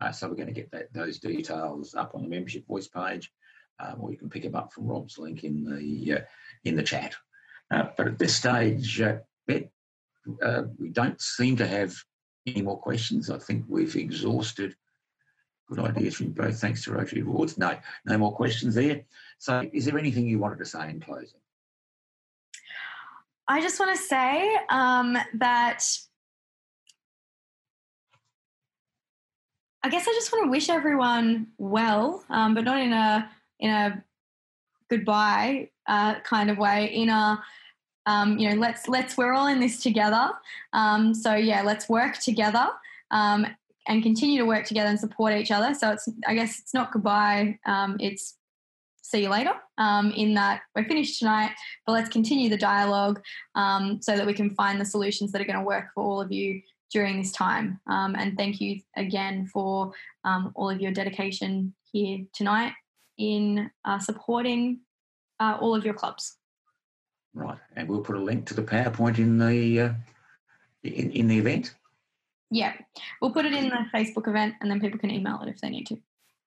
[0.00, 3.32] Uh, so we're going to get that, those details up on the membership voice page,
[3.80, 6.24] um, or you can pick them up from Rob's link in the uh,
[6.64, 7.14] in the chat.
[7.70, 9.16] Uh, but at this stage, uh,
[9.46, 9.70] Bet,
[10.42, 11.94] uh, we don't seem to have
[12.46, 13.30] any more questions.
[13.30, 14.74] I think we've exhausted
[15.68, 16.60] Good ideas from both.
[16.60, 17.56] Thanks to Rotary Awards.
[17.56, 19.02] No, no more questions there.
[19.38, 21.40] So, is there anything you wanted to say in closing?
[23.48, 25.82] I just want to say um, that
[29.84, 33.30] I guess I just want to wish everyone well, um, but not in a
[33.60, 34.02] in a
[34.88, 36.86] goodbye uh, kind of way.
[36.86, 37.42] In a
[38.06, 40.30] um, you know, let's let's we're all in this together.
[40.72, 42.66] Um, so yeah, let's work together
[43.10, 43.46] um,
[43.86, 45.74] and continue to work together and support each other.
[45.74, 47.58] So it's I guess it's not goodbye.
[47.66, 48.36] Um, it's
[49.02, 49.52] see you later.
[49.76, 51.50] Um, in that we're finished tonight,
[51.84, 53.20] but let's continue the dialogue
[53.54, 56.32] so that we can find the solutions that are going to work for all of
[56.32, 56.62] you
[56.94, 57.80] during this time.
[57.88, 59.92] Um, and thank you again for
[60.22, 62.72] um, all of your dedication here tonight
[63.18, 64.80] in uh, supporting
[65.40, 66.36] uh, all of your clubs.
[67.34, 69.92] Right, and we'll put a link to the PowerPoint in the uh,
[70.84, 71.74] in, in the event.
[72.50, 72.74] Yeah,
[73.20, 75.70] we'll put it in the Facebook event, and then people can email it if they
[75.70, 75.98] need to.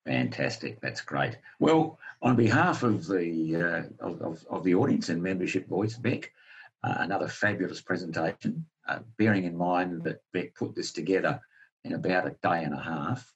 [0.06, 1.36] Fantastic, that's great.
[1.58, 6.32] Well, on behalf of the uh, of, of, the audience and membership voice, Beck,
[6.84, 11.40] uh, another fabulous presentation uh, bearing in mind that Beck put this together
[11.84, 13.32] in about a day and a half,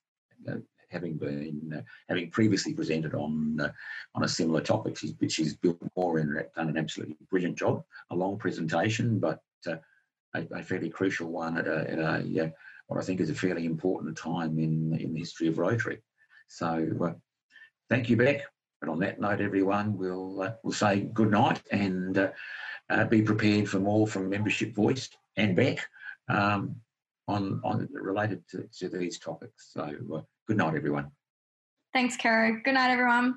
[0.48, 0.56] uh,
[0.90, 3.73] having been uh, having previously presented on uh,
[4.14, 4.97] on a similar topic.
[4.97, 7.85] She's, she's built more and done an absolutely brilliant job.
[8.10, 9.78] A long presentation, but a,
[10.35, 12.52] a, fairly crucial one at a, at a
[12.86, 16.01] what I think is a fairly important time in in the history of Rotary.
[16.48, 17.16] So,
[17.89, 18.43] thank you, Beck.
[18.81, 22.32] But on that note, everyone, we'll we'll say good night and.
[23.09, 25.86] Be prepared for more from Membership Voice and Beck
[26.28, 26.76] um,
[27.26, 29.70] on, on related to, to these topics.
[29.72, 29.82] So
[30.14, 31.10] uh, good night, everyone.
[31.92, 32.60] Thanks, Kara.
[32.60, 33.36] Good night, everyone.